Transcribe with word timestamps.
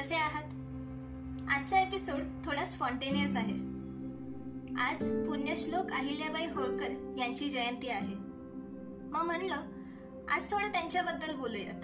कसे 0.00 0.14
आहात? 0.14 0.44
आजचा 1.50 1.80
एपिसोड 1.80 2.20
थोडा 2.44 2.64
स्पॉन्टेनियस 2.64 3.36
आहे. 3.36 3.54
आज 4.80 5.26
पुण्यश्लोक 5.26 5.90
अहिल्याबाई 5.92 6.46
होळकर 6.46 7.14
यांची 7.18 7.50
जयंती 7.50 7.88
आहे. 7.88 8.14
मग 9.10 9.22
म्हणलं 9.22 9.56
आज 10.30 10.50
थोडं 10.50 10.72
त्यांच्याबद्दल 10.72 11.36
बोलूयात. 11.36 11.82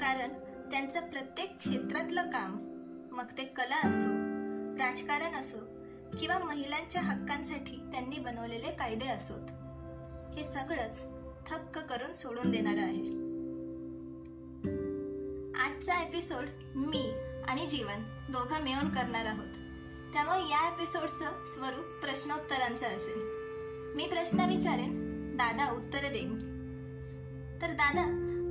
कारण 0.00 0.32
त्यांचं 0.70 1.00
प्रत्येक 1.00 1.58
क्षेत्रातलं 1.58 2.22
काम 2.22 2.58
मग 3.12 3.26
ते 3.38 3.44
कला 3.44 3.88
असो 3.88 4.12
राजकारण 4.84 5.34
असो 5.34 5.58
किंवा 6.20 6.38
महिलांच्या 6.38 7.02
हक्कांसाठी 7.02 7.76
त्यांनी 7.92 8.18
बनवलेले 8.18 8.70
कायदे 8.70 9.06
असोत 9.06 9.50
हे 10.34 10.44
सगळंच 10.44 11.06
थक्क 11.46 11.78
करून 11.78 12.12
सोडून 12.12 12.50
देणार 12.50 12.76
आहे. 12.76 13.11
आजचा 15.82 16.02
एपिसोड 16.02 16.44
मी 16.74 17.12
आणि 17.48 17.66
जीवन 17.66 18.02
दोघं 18.28 18.62
मिळून 18.62 18.88
करणार 18.88 19.26
आहोत. 19.26 19.54
त्यामुळे 20.12 20.50
या 20.50 20.68
एपिसोडचं 20.68 21.44
स्वरूप 21.46 21.84
प्रश्नोत्तरांचं 21.84 22.86
असेल. 22.86 23.16
मी 23.96 24.06
प्रश्न 24.06 24.40
विचारेन 24.40 24.92
दादा 25.36 25.70
उत्तर 25.72 26.08
देईन. 26.12 26.38
तर 27.62 27.66
दादा 27.70 28.02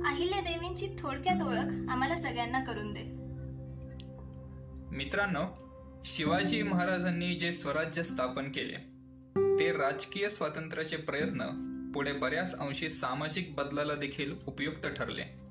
अहिल्या 0.08 0.40
देवींची 0.40 0.86
थोडक्यात 0.98 1.42
ओळख 1.42 1.90
आम्हाला 1.90 2.16
सगळ्यांना 2.16 2.64
करून 2.64 2.90
दे. 2.90 3.02
मित्रांनो 4.96 5.44
शिवाजी 6.04 6.62
महाराजांनी 6.62 7.34
जे 7.34 7.52
स्वराज्य 7.52 8.02
स्थापन 8.02 8.52
केले 8.52 8.76
ते 9.58 9.72
राजकीय 9.72 10.28
स्वातंत्र्याचे 10.28 10.96
प्रयत्न 10.96 11.40
पुढे 11.94 12.12
बऱ्याच 12.12 12.58
अंशी 12.58 12.90
सामाजिक 12.90 13.54
बदलाला 13.54 13.94
देखील 13.94 14.34
उपयुक्त 14.46 14.86
ठरले. 14.86 15.41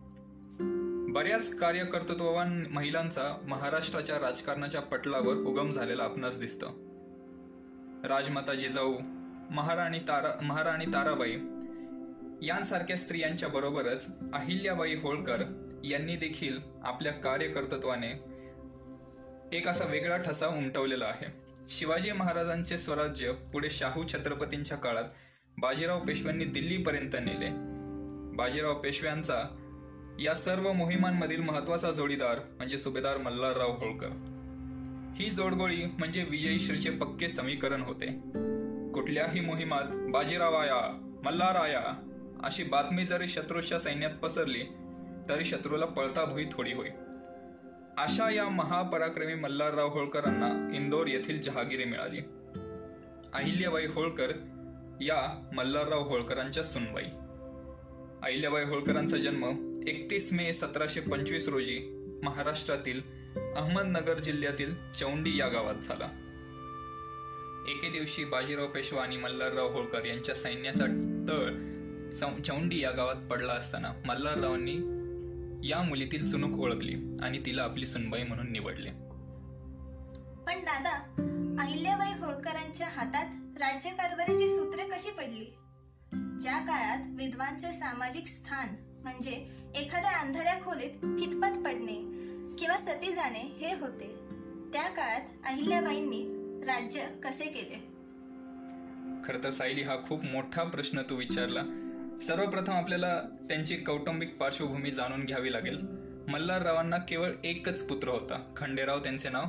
बऱ्याच 1.13 1.55
कार्यकर्तृत्ववान 1.55 2.65
महिलांचा 2.71 3.37
महाराष्ट्राच्या 3.47 4.19
राजकारणाच्या 4.19 4.81
पटलावर 4.81 5.35
उगम 5.35 5.71
झालेला 5.71 6.03
आपणास 6.03 6.39
दिसतं. 6.39 6.67
राजमाता 8.07 8.53
जिजाऊ 8.53 8.97
महाराणी 9.49 9.99
तारा 9.99 10.39
महाराणी 10.41 10.85
ताराबाई 10.85 11.31
यांसारख्या 12.47 12.97
स्त्रियांच्या 12.97 13.49
बरोबरच 13.49 14.07
अहिल्याबाई 14.33 14.95
होळकर 14.95 15.43
यांनी 15.83 16.15
देखील 16.15 16.59
आपल्या 16.83 17.13
कार्यकर्तृत्वाने 17.13 18.11
एक 19.57 19.67
असा 19.67 19.85
वेगळा 19.85 20.17
ठसा 20.17 20.47
उमटवलेला 20.47 21.05
आहे. 21.05 21.25
शिवाजी 21.69 22.11
महाराजांचे 22.11 22.77
स्वराज्य 22.77 23.31
पुढे 23.31 23.69
शाहू 23.69 24.03
छत्रपतींच्या 24.13 24.77
काळात 24.77 25.03
बाजीराव 25.57 25.99
पेशव्यांनी 25.99 26.45
दिल्लीपर्यंत 26.45 27.15
नेले. 27.21 27.49
बाजीराव 28.35 28.73
पेशव्यांचा 28.73 29.60
या 30.19 30.33
सर्व 30.33 30.73
मोहिमांमधील 30.73 31.41
महत्त्वाचा 31.41 31.91
जोडीदार 31.91 32.39
म्हणजे 32.57 32.77
सुभेदार 32.77 33.17
मल्हारराव 33.17 33.71
होळकर. 33.71 34.09
ही 35.15 35.29
जोडगोळी 35.29 35.85
म्हणजे 35.85 36.23
विजयश्रीचे 36.29 36.89
पक्के 36.89 37.29
समीकरण 37.29 37.81
होते. 37.81 38.07
कुठल्याही 38.91 39.39
मोहिमात 39.39 40.11
बाजीराव 40.11 40.53
आया 40.53 41.07
मल्हार 41.25 41.55
आया 41.55 41.81
अशी 42.43 42.63
बातमी 42.63 43.05
जरी 43.05 43.27
शत्रूच्या 43.27 43.79
सैन्यात 43.79 44.11
पसरली 44.11 44.63
तरी 45.29 45.43
शत्रूला 45.43 45.85
पळता 45.85 46.25
भुई 46.25 46.45
थोडी 46.51 46.73
होई 46.73 46.89
अशा 47.97 48.29
या 48.29 48.49
महापराक्रमी 48.49 49.33
मल्हारराव 49.33 49.89
होळकरांना 49.89 50.75
इंदोर 50.75 51.07
येथील 51.07 51.41
जहागिरी 51.41 51.83
मिळाली. 51.83 52.19
अहिल्याबाई 53.33 53.85
होळकर 53.85 54.31
या 55.01 55.49
मल्हारराव 55.53 56.09
होळकरांच्या 56.09 56.63
सुनबाई. 56.63 57.05
अहिल्याबाई 58.23 58.63
होळकरांचा 58.63 59.17
जन्म 59.17 59.70
एकतीस 59.87 60.33
मे 60.33 60.53
सतराशे 60.53 60.99
पंचवीस 60.99 61.49
रोजी 61.49 61.79
महाराष्ट्रातील 62.23 63.01
अहमदनगर 63.55 64.19
जिल्ह्यातील 64.19 64.75
चौंडी 64.91 65.39
या 65.39 65.47
गावात 65.47 65.75
झाला. 65.75 66.05
एके 67.67 67.89
दिवशी 67.89 68.25
बाजीराव 68.25 68.67
पेशवा 68.67 69.03
आणि 69.03 69.17
मल्हारराव 69.17 69.73
होळकर 69.73 70.05
यांच्या 70.05 70.35
सैन्याचा 70.35 70.85
तळ 71.29 71.49
चौंडी 72.41 72.79
या 72.79 72.91
गावात 72.91 73.15
पडला 73.15 73.53
असताना 73.53 73.91
मल्हाररावांनी 74.05 74.75
या 75.69 75.81
मुलीतील 75.81 76.27
चुनूक 76.27 76.59
ओळखली 76.59 76.95
आणि 77.21 77.45
तिला 77.45 77.63
आपली 77.63 77.85
सुनबाई 77.85 78.23
म्हणून 78.23 78.51
निवडले. 78.51 78.89
पण 80.45 80.59
दादा 80.59 80.93
अहिल्याबाई 81.59 82.19
होळकरांच्या 82.19 82.87
हातात 82.87 83.57
राज्यकारभारीची 83.57 84.47
सूत्रे 84.47 84.83
कशी 84.83 85.11
पडली? 85.11 85.45
ज्या 86.41 86.59
काळात 86.59 87.03
विद्वांचे 87.07 87.73
सामाजिक 87.73 88.27
स्थान 88.27 88.67
म्हणजे 89.03 89.45
एखाद्या 89.75 90.19
अंधाऱ्या 90.19 90.55
खोलीत 90.55 91.19
खितपत 91.19 91.65
पडणे 91.65 92.11
किंवा 92.59 92.77
सती 92.77 93.13
जाणे 93.13 93.39
हे 93.39 93.75
होते. 93.75 94.15
त्या 94.73 94.89
काळात 94.89 95.21
अहिल्याबाईंनी 95.45 96.25
राज्य 96.63 97.05
कसे 97.23 97.45
केले? 97.45 97.91
खर 99.25 99.43
तर 99.43 99.49
सायली 99.49 99.81
हा 99.81 99.95
खूप 100.03 100.23
मोठा 100.23 100.63
प्रश्न 100.63 101.01
तू 101.01 101.15
विचारला. 101.15 101.61
सर्वप्रथम 102.21 102.73
आपल्याला 102.73 103.19
त्यांची 103.19 103.75
कौटुंबिक 103.75 104.37
पार्श्वभूमी 104.37 104.91
जाणून 104.91 105.25
घ्यावी 105.25 105.51
लागेल. 105.51 105.77
मल्हाररावांना 106.27 106.97
केवळ 106.97 107.31
एकच 107.43 107.83
पुत्र 107.83 108.07
होता 108.07 108.53
खंडेराव 108.57 108.99
त्यांचे 108.99 109.29
नाव. 109.29 109.45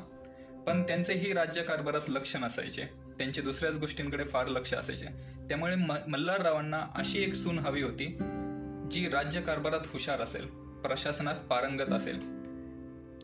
पण 0.66 0.82
त्यांचेही 0.82 1.32
राज्यकारभारात 1.32 2.10
लक्ष 2.10 2.36
नसायचे. 2.36 2.84
त्यांचे 3.18 3.40
दुसऱ्याच 3.40 3.78
गोष्टींकडे 3.78 4.24
फार 4.24 4.46
लक्ष 4.46 4.74
असायचे. 4.74 5.06
त्यामुळे 5.48 5.74
म 5.74 5.92
मल्हाररावांना 6.08 6.86
अशी 6.94 7.18
एक 7.18 7.34
सून 7.34 7.58
हवी 7.58 7.82
होती 7.82 8.18
जी 8.92 9.08
राज्यकारभारात 9.08 9.86
हुशार 9.86 10.20
असेल 10.20 10.46
प्रशासनात 10.84 11.34
पारंगत 11.50 11.92
असेल 11.92 12.18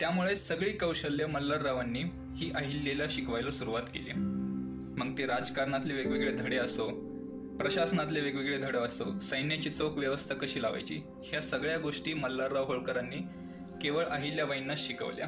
त्यामुळे 0.00 0.36
सगळी 0.36 0.70
कौशल्य 0.72 1.26
मल्हाररावांनी 1.26 2.02
ही 2.36 2.50
अहिल्येला 2.54 3.04
शिकवायला 3.10 3.50
सुरुवात 3.50 3.82
केली. 3.82 4.12
मग 4.98 5.12
ते 5.18 5.26
राजकारणातले 5.26 5.94
वेगवेगळे 5.94 6.32
धडे 6.32 6.56
असो 6.56 6.86
प्रशासनातले 7.58 8.20
वेगवेगळे 8.20 8.58
धडे 8.58 8.78
असो 8.78 9.18
सैन्याची 9.20 9.70
चोख 9.70 9.98
व्यवस्था 9.98 10.34
कशी 10.34 10.62
लावायची 10.62 11.00
ह्या 11.24 11.40
सगळ्या 11.40 11.78
गोष्टी 11.78 12.14
मल्हारराव 12.14 12.64
होळकरांनी 12.64 13.18
केवळ 13.82 14.04
अहिल्याबाईंना 14.04 14.74
शिकवल्या. 14.76 15.26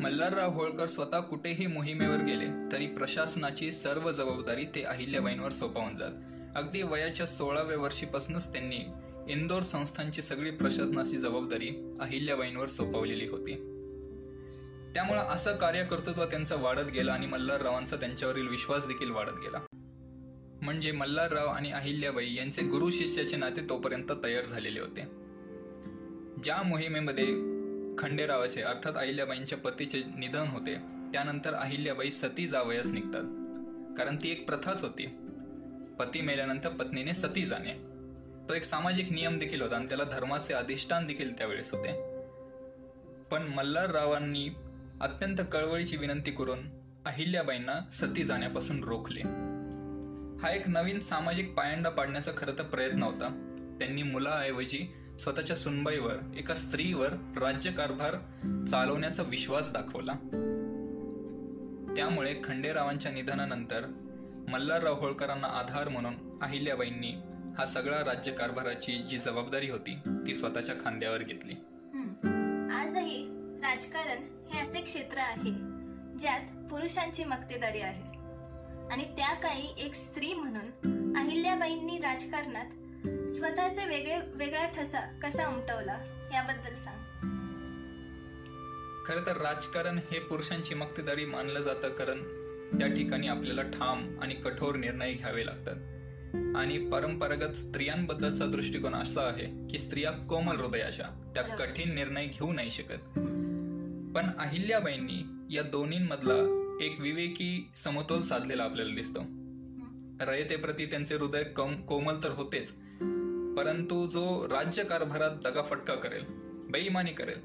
मल्हारराव 0.00 0.50
होळकर 0.50 0.86
स्वतः 0.86 1.20
कुठेही 1.20 1.66
मोहिमेवर 1.66 2.22
गेले 2.22 2.48
तरी 2.72 2.86
प्रशासनाची 2.86 3.72
सर्व 3.72 4.10
जबाबदारी 4.10 4.64
ते 4.74 4.82
अहिल्याबाईंवर 4.82 5.50
सोपावून 5.50 5.96
जात. 5.96 6.12
अगदी 6.56 6.82
वयाच्या 6.82 7.26
सोळाव्या 7.26 7.78
वर्षीपासूनच 7.78 8.52
त्यांनी 8.52 8.84
इंदोर 9.28 9.62
संस्थांची 9.62 10.22
सगळी 10.22 10.50
प्रशासनाची 10.50 11.16
जबाबदारी 11.16 11.98
अहिल्याबाईंवर 12.00 12.66
सोपवलेली 12.66 13.28
होती. 13.28 13.54
त्यामुळे 14.94 15.20
असं 15.20 15.56
कार्यकर्तृत्व 15.56 16.24
त्यांचं 16.24 16.62
वाढत 16.62 16.90
गेलं 16.94 17.12
आणि 17.12 17.26
मल्हाररावांचा 17.26 17.96
त्यांच्यावरील 17.96 18.48
विश्वास 18.48 18.86
देखील 18.86 19.10
वाढत 19.10 19.30
गेला. 19.30 19.58
म्हणजे 20.62 20.92
मल्हारराव 20.92 21.46
आणि 21.46 21.70
अहिल्याबाई 21.70 22.34
यांचे 22.34 22.62
गुरु 22.62 22.90
शिष्याचे 22.90 23.36
नाते 23.36 23.68
तोपर्यंत 23.68 24.12
तयार 24.24 24.44
झालेले 24.44 24.80
होते. 24.80 25.02
ज्या 26.42 26.62
मोहिमेमध्ये 26.62 27.26
खंडेरावाचे 27.98 28.62
अर्थात 28.62 28.92
अहिल्याबाईंच्या 28.96 29.58
पतीचे 29.58 30.02
निधन 30.18 30.46
होते 30.46 30.74
त्यानंतर 31.12 31.54
अहिल्याबाई 31.54 32.10
सती 32.10 32.46
जावयास 32.46 32.90
निघतात. 32.90 33.22
कारण 33.98 34.16
ती 34.16 34.30
एक 34.30 34.46
प्रथाच 34.46 34.82
होती. 34.82 35.06
पती 35.98 36.20
मेल्यानंतर 36.20 36.68
पत्नीने 36.68 37.14
सती 37.14 37.44
जाणे. 37.44 37.91
तो 38.48 38.54
एक 38.54 38.64
सामाजिक 38.64 39.12
नियम 39.12 39.38
देखील 39.38 39.62
होता 39.62 39.76
आणि 39.76 39.88
त्याला 39.88 40.04
धर्माचे 40.04 40.54
अधिष्ठान 40.54 41.06
देखील 41.06 41.38
त्यावेळेस 41.38 41.74
होते. 41.74 41.92
पण 43.30 43.42
मल्हाररावांनी 43.42 44.48
अत्यंत 45.00 45.36
कळवळीची 45.52 45.96
विनंती 45.96 46.30
करून 46.30 46.58
अहिल्याबाईंना 47.06 47.90
सती 47.92 48.24
जाण्यापासून 48.24 48.84
रोखले. 48.84 49.20
हा 50.42 50.50
एक 50.50 50.68
नवीन 50.68 51.00
सामाजिक 51.00 51.54
पायंडा 51.54 51.90
पाडण्याचा 51.90 52.30
खरं 52.36 52.52
तर 52.58 52.62
प्रयत्न 52.62 53.02
होता. 53.02 53.48
त्यांनी 53.78 54.02
मुलाऐवजी 54.02 54.94
स्वतःच्या 55.18 55.56
सुनबाईवर 55.56 56.16
एका 56.36 56.54
स्त्रीवर 56.54 57.08
राज्यकारभार 57.40 58.14
चालवण्याचा 58.64 59.22
विश्वास 59.22 59.72
दाखवला. 59.72 60.12
त्यामुळे 61.96 62.34
खंडेरावांच्या 62.44 63.12
निधनानंतर 63.12 63.84
मल्हारराव 64.48 65.00
होळकरांना 65.00 65.46
आधार 65.46 65.88
म्हणून 65.88 66.38
अहिल्याबाईंनी 66.42 67.12
हा 67.58 67.64
सगळा 67.66 67.98
राज्यकारभाराची 68.04 68.92
जी 68.92 69.18
जबाबदारी 69.18 69.68
होती 69.70 69.98
ती 70.26 70.34
स्वतःच्या 70.34 70.74
खांद्यावर 70.84 71.22
घेतली. 71.22 71.52
आजही 72.74 73.24
राजकारण 73.62 74.22
हे 74.52 74.60
असे 74.60 74.80
क्षेत्र 74.80 75.18
आहे 75.18 75.50
ज्यात 76.18 76.68
पुरुषांची 76.70 77.24
मक्तेदारी 77.24 77.80
आहे. 77.80 78.02
आणि 78.92 79.04
त्या 79.04 79.34
काळी 79.34 79.74
एक 79.78 79.94
स्त्री 79.94 80.34
म्हणून 80.34 81.16
अहिल्याबाईंनी 81.16 81.98
राजकारणात 81.98 83.28
स्वतःचे 83.30 83.86
वेगळे 83.86 84.18
वेगळा 84.34 84.66
ठसा 84.66 85.00
कसा 85.00 85.46
उमटवला 85.46 85.98
याबद्दल 86.32 86.74
सांग. 86.74 86.98
खर 89.06 89.26
तर 89.26 89.36
राजकारण 89.36 89.98
हे 89.98 90.18
पुरुषांची 90.18 90.74
मक्तेदारी 90.74 91.24
मानलं 91.24 91.60
जातं 91.60 91.88
कारण 91.88 92.22
त्या 92.78 92.88
ठिकाणी 92.88 93.28
आपल्याला 93.28 93.62
ठाम 93.62 94.18
आणि 94.22 94.34
कठोर 94.34 94.76
निर्णय 94.76 95.12
घ्यावे 95.12 95.46
लागतात. 95.46 95.76
आणि 96.34 96.78
परंपरागत 96.78 97.52
स्त्रियांबद्दलचा 97.52 98.46
दृष्टिकोन 98.46 98.94
असा 98.94 99.22
आहे 99.22 99.68
की 99.68 99.78
स्त्रिया 99.78 100.10
कोमल 100.10 100.56
हृदयाच्या 100.56 101.32
त्या 101.34 101.42
कठीण 101.42 101.94
निर्णय 101.94 102.26
घेऊ 102.26 102.52
नाही 102.52 102.70
शकत. 102.70 103.18
पण 104.14 104.22
अहिल्याबाईंनी 104.38 105.24
या 105.56 105.62
दोन्हींमधला 105.62 106.58
एक 106.80 107.00
विवेकी 107.00 107.70
समतोल 107.76 108.22
साधलेला 108.22 108.62
आपल्याला 108.62 108.94
दिसतो. 108.94 109.20
रयतेप्रती 110.20 110.86
त्यांचे 110.86 111.14
हृदय 111.14 111.42
कम 111.42 111.74
कोमल 111.74 112.14
तर 112.24 112.30
होतेच 112.30 112.72
परंतु 113.56 114.06
जो 114.06 114.48
राज्य 114.50 114.84
कारभारात 114.84 115.30
दगाफटका 115.30 115.94
करेल 115.94 116.24
बेईमानी 116.70 117.10
करेल 117.10 117.40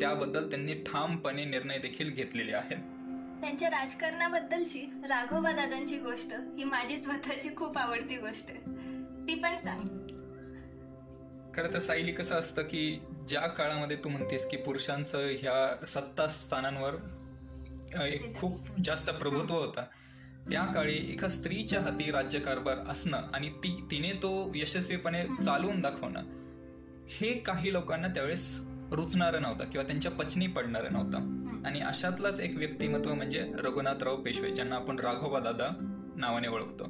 त्याबद्दल 0.00 0.50
त्यांनी 0.50 0.74
ठामपणे 0.74 1.44
निर्णय 1.44 1.78
देखील 1.78 2.10
घेतलेले 2.10 2.52
आहेत. 2.52 2.76
त्यांच्या 3.40 3.68
राजकारणाबद्दलची 3.70 4.80
राघोबा 5.08 5.52
दादांची 5.52 5.98
गोष्ट 5.98 6.32
ही 6.32 6.64
माझी 6.64 6.98
स्वतःची 6.98 7.48
खूप 7.56 7.78
आवडती 7.78 8.16
गोष्ट 8.16 8.50
आहे. 8.50 8.60
ती 9.28 9.34
पण 9.34 9.56
सांग. 9.56 9.80
खरं 11.54 11.72
तर 11.72 11.78
सायली 11.78 12.12
कसं 12.12 12.34
असतं 12.34 12.62
की 12.62 13.00
ज्या 13.28 13.40
काळामध्ये 13.40 13.96
तू 13.96 14.08
म्हणतेस 14.08 14.50
की 14.50 14.56
पुरुषांचं 14.56 15.18
ह्या 15.18 15.86
सत्ता 15.86 16.26
स्थानांवर 16.26 16.94
एक 18.02 18.36
खूप 18.36 18.60
जास्त 18.84 19.10
प्रभुत्व 19.10 19.54
होता 19.54 19.84
त्या 20.50 20.64
काळी 20.64 20.94
एका 21.12 21.28
स्त्रीच्या 21.28 21.80
हाती 21.80 22.10
राज्यकारभार 22.10 22.78
असणं 22.88 23.22
आणि 23.32 23.48
ती 23.48 23.88
तिने 23.90 24.12
तो 24.12 24.52
यशस्वीपणे 24.54 25.24
चालवून 25.44 25.80
दाखवणं 25.80 26.22
हे 27.08 27.32
काही 27.38 27.72
लोकांना 27.72 28.08
त्यावेळेस 28.08 28.68
रुचणारं 28.92 29.42
नव्हतं 29.42 29.64
किंवा 29.64 29.86
त्यांच्या 29.86 30.10
पचनी 30.10 30.46
पडणारं 30.46 30.92
नव्हतं. 30.92 31.45
आणि 31.66 31.80
अशातलाच 31.80 32.40
एक 32.40 32.56
व्यक्तिमत्व 32.56 33.14
म्हणजे 33.14 33.52
रघुनाथराव 33.58 34.16
पेशवे 34.16 34.50
ज्यांना 34.50 34.76
आपण 34.76 34.98
राघोबा 34.98 35.38
दादा 35.40 35.68
नावाने 36.16 36.48
ओळखतो. 36.48 36.84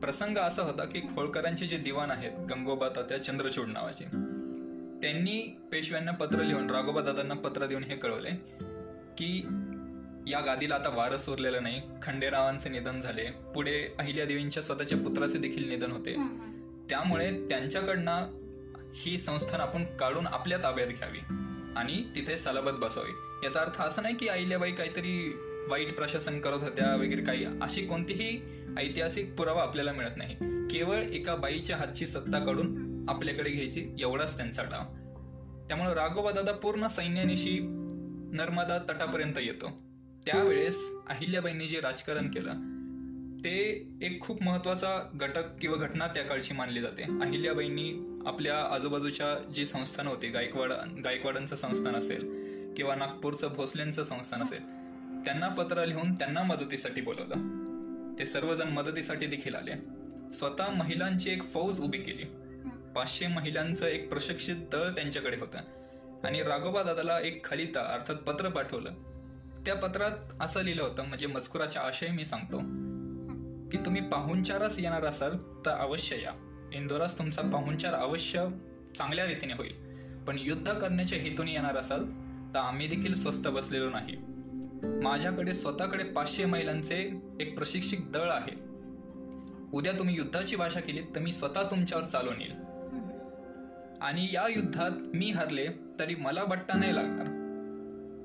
प्रसंग 0.00 0.38
असा 0.38 0.62
होता 0.62 0.84
की 0.84 1.00
खोळकरांचे 1.00 1.66
जे 1.66 1.76
दिवाण 1.76 2.10
आहेत 2.10 2.32
गंगोबा 2.50 2.88
तात्या 2.88 3.22
चंद्रचूड 3.24 3.68
नावाचे 3.68 4.04
त्यांनी 5.02 5.38
पेशव्यांना 5.72 6.12
पत्र 6.12 6.42
लिहून 6.42 6.70
राघोबा 6.70 7.00
दादांना 7.00 7.34
पत्र 7.34 7.66
देऊन 7.66 7.84
हे 7.84 7.96
कळवले 7.96 8.30
की 9.18 9.42
या 10.26 10.40
गादीला 10.40 10.74
आता 10.74 10.88
वारस 10.88 11.28
उरलेलं 11.28 11.62
नाही 11.62 11.80
खंडेरावांचे 12.02 12.68
निधन 12.68 13.00
झाले 13.00 13.30
पुढे 13.54 13.94
अहिल्यादेवींच्या 13.98 14.62
स्वतःच्या 14.62 14.98
पुत्राचे 14.98 15.38
देखील 15.38 15.68
निधन 15.68 15.92
होते. 15.92 16.14
त्यामुळे 16.88 17.48
त्यांच्याकडनं 17.48 18.26
ही 18.94 19.18
संस्थान 19.18 19.60
आपण 19.60 19.84
काढून 19.96 20.26
आपल्या 20.26 20.58
ताब्यात 20.58 20.88
घ्यावी. 20.88 21.18
आणि 21.76 22.04
तिथे 22.14 22.36
सलाबत 22.36 22.78
बसावी 22.78 23.10
याचा 23.44 23.60
अर्थ 23.60 23.80
असा 23.80 24.02
नाही 24.02 24.14
की 24.14 24.28
अहिल्याबाई 24.28 24.72
काहीतरी 24.72 25.42
वाईट 25.68 25.96
प्रशासन 25.96 26.40
करत 26.40 26.62
होत्या 26.62 26.96
वगैरे 26.96 27.22
काही 27.22 27.44
अशी 27.44 27.86
कोणतीही 27.86 28.40
ऐतिहासिक 28.78 29.34
पुरावा 29.34 29.62
आपल्याला 29.62 29.92
मिळत 29.92 30.16
नाही. 30.16 30.34
केवळ 30.70 31.02
एका 31.02 31.34
बाईच्या 31.34 31.76
हातची 31.76 32.06
सत्ता 32.06 32.38
काढून 32.38 33.06
आपल्याकडे 33.08 33.50
घ्यायची 33.50 33.96
एवढाच 34.00 34.36
त्यांचा 34.36 34.62
डाव. 34.62 34.82
त्यामुळे 35.68 35.94
राघोबा 35.94 36.30
दादा 36.30 36.52
पूर्ण 36.52 36.86
सैन्यानिशी 36.86 37.58
नर्मदा 38.32 38.78
तटापर्यंत 38.78 39.38
येतो. 39.38 39.70
त्यावेळेस 40.24 40.90
अहिल्याबाईंनी 41.08 41.66
जे 41.66 41.80
राजकारण 41.80 42.30
केलं 42.30 42.50
ते 43.44 43.88
एक 44.02 44.20
खूप 44.20 44.42
महत्त्वाचा 44.42 45.10
घटक 45.14 45.44
किंवा 45.60 45.76
घटना 45.76 46.06
त्या 46.06 46.22
काळची 46.22 46.54
मानली 46.54 46.80
जाते. 46.80 47.02
अहिल्याबाईंनी 47.02 47.92
आपल्या 48.26 48.74
आजूबाजूच्या 48.74 49.52
जी 49.52 49.66
संस्थान 49.66 50.06
होती 50.06 50.28
गायकवाड 50.28 50.72
गायकवाडांचं 51.04 51.56
संस्थान 51.56 51.96
असेल 51.96 52.46
किंवा 52.76 52.94
नागपूरचं 52.94 53.48
भोसलेंचं 53.48 54.02
संस्थान 54.02 54.42
असेल 54.42 54.60
त्यांना 55.24 55.48
पत्र 55.48 55.84
लिहून 55.84 56.12
त्यांना 56.12 56.42
मदतीसाठी 56.42 57.00
बोलवलं. 57.00 57.34
ते 58.18 58.26
सर्वजण 58.26 58.68
मदतीसाठी 58.68 59.26
देखील 59.26 59.54
आले. 59.54 59.72
स्वतः 60.32 60.70
महिलांची 60.70 61.30
एक 61.30 61.42
फौज 61.42 61.80
उभी 61.80 61.98
केली. 61.98 62.24
पाचशे 62.94 63.26
महिलांचं 63.26 63.86
एक 63.86 64.08
प्रशिक्षित 64.08 64.56
दळ 64.72 64.88
त्यांच्याकडे 64.88 65.36
होतं. 65.36 65.58
आणि 66.24 66.42
राघोबा 66.42 66.82
दादाला 66.82 67.20
एक 67.20 67.46
खलिता 67.46 67.80
अर्थात 67.80 68.14
पत्र 68.14 68.48
पाठवलं. 68.48 68.90
त्या 69.66 69.74
पत्रात 69.74 70.10
असं 70.40 70.60
लिहिलं 70.60 70.82
होतं 70.82 71.04
म्हणजे 71.04 71.26
मजकुराचा 71.26 71.80
आशय 71.80 72.08
मी 72.08 72.24
सांगतो 72.24 72.58
की 73.70 73.76
तुम्ही 73.84 74.00
पाहुणचारास 74.00 74.78
येणार 74.78 75.04
असाल 75.04 75.36
तर 75.36 75.70
अवश्य 75.70 76.22
या. 76.22 76.45
इंदोरास 76.72 77.18
तुमचा 77.18 77.42
पाहुणचार 77.42 77.94
अवश्य 77.94 78.48
चांगल्या 78.96 79.26
रीतीने 79.26 79.52
होईल. 79.52 79.86
पण 80.24 80.36
युद्ध 80.40 80.72
करण्याच्या 80.72 81.18
हेतूने 81.18 81.52
येणार 81.52 81.76
असाल 81.76 82.04
तर 82.54 82.58
आम्ही 82.58 82.86
देखील 82.86 83.14
स्वस्त 83.14 83.48
बसलेलो 83.48 83.90
नाही. 83.90 84.16
माझ्याकडे 85.02 85.54
स्वतःकडे 85.54 86.04
पाचशे 86.04 86.44
महिलांचे 86.44 87.20
एक 87.40 87.56
प्रशिक्षित 87.56 87.98
दळ 87.98 88.30
आहे. 88.30 88.66
उद्या 89.72 89.92
तुम्ही 89.92 90.16
युद्धाची 90.16 90.56
भाषा 90.56 90.80
केली 90.80 91.00
तर 91.00 91.20
मी 91.20 91.32
स्वतः 91.32 91.62
तुमच्यावर 91.62 92.04
चालून 92.04 92.40
येईल. 92.40 92.52
आणि 94.00 94.28
या 94.32 94.46
युद्धात 94.48 94.90
मी 94.90 95.30
हरले 95.30 95.66
तरी 95.98 96.14
मला 96.14 96.44
बट्टा 96.44 96.78
नाही 96.78 96.94
लागणार. 96.94 97.26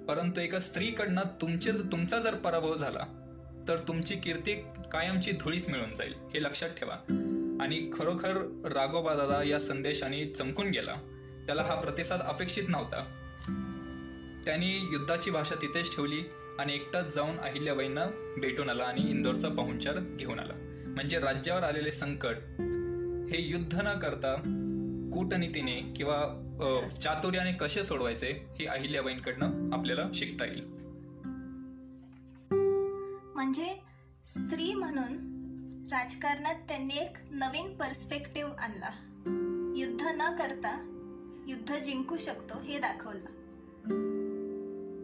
परंतु 0.07 0.41
एका 0.41 0.59
स्त्रीकडनं 0.59 1.21
तुमचे 1.41 1.71
तुमचा 1.71 2.19
जर 2.19 2.35
पराभव 2.35 2.75
झाला 2.75 3.27
तर 3.67 3.77
तुमची 3.77 4.15
कीर्ती 4.15 4.53
कायमची 4.91 5.31
धुळीस 5.31 5.69
मिळून 5.69 5.93
जाईल 5.93 6.13
हे 6.33 6.43
लक्षात 6.43 6.69
ठेवा. 6.69 7.27
आणि 7.61 7.91
खरोखर 7.93 8.37
राघोबा 8.65 9.13
दादा 9.13 9.43
या 9.43 9.59
संदेशाने 9.59 10.25
चमकून 10.25 10.67
गेला. 10.67 10.93
त्याला 11.45 11.63
हा 11.63 11.75
प्रतिसाद 11.75 12.21
अपेक्षित 12.21 12.63
नव्हता. 12.69 13.03
त्यांनी 14.45 14.89
युद्धाची 14.91 15.31
भाषा 15.31 15.55
तिथेच 15.55 15.95
ठेवली 15.95 16.21
आणि 16.59 16.73
एकटाच 16.73 17.15
जाऊन 17.15 17.37
अहिल्याबाईंना 17.37 18.05
भेटून 18.37 18.69
आला 18.69 18.83
आणि 18.83 19.09
इंदोरचा 19.09 19.49
पाहुणचार 19.49 19.99
घेऊन 19.99 20.39
आला. 20.39 20.53
म्हणजे 20.87 21.19
राज्यावर 21.19 21.63
आलेले 21.63 21.91
संकट 21.91 22.35
हे 23.31 23.41
युद्ध 23.41 23.79
न 23.83 23.99
करता 23.99 24.35
कूटनीतीने 25.13 25.93
किंवा 25.97 26.17
चातुर्याने 27.01 27.51
कसे 27.51 27.83
सोडवायचे 27.83 28.31
हे 28.59 28.65
अहिल्याबाईंकडनं 28.65 29.69
आपल्याला 29.73 30.03
शिकता 30.13 30.45
येईल. 30.45 30.63
म्हणजे 33.33 33.81
स्त्री 34.25 34.73
म्हणून 34.73 35.40
राजकारणात 35.85 36.55
त्यांनी 36.55 36.93
एक 36.97 37.17
नवीन 37.31 37.77
पर्स्पेक्टिव्ह 37.77 38.51
आणला. 38.51 38.89
युद्ध 39.77 40.01
न 40.01 40.35
करता 40.35 40.81
युद्ध 41.47 41.75
जिंकू 41.75 42.17
शकतो 42.17 42.59
हे 42.59 42.79
दाखवलं. 42.79 43.25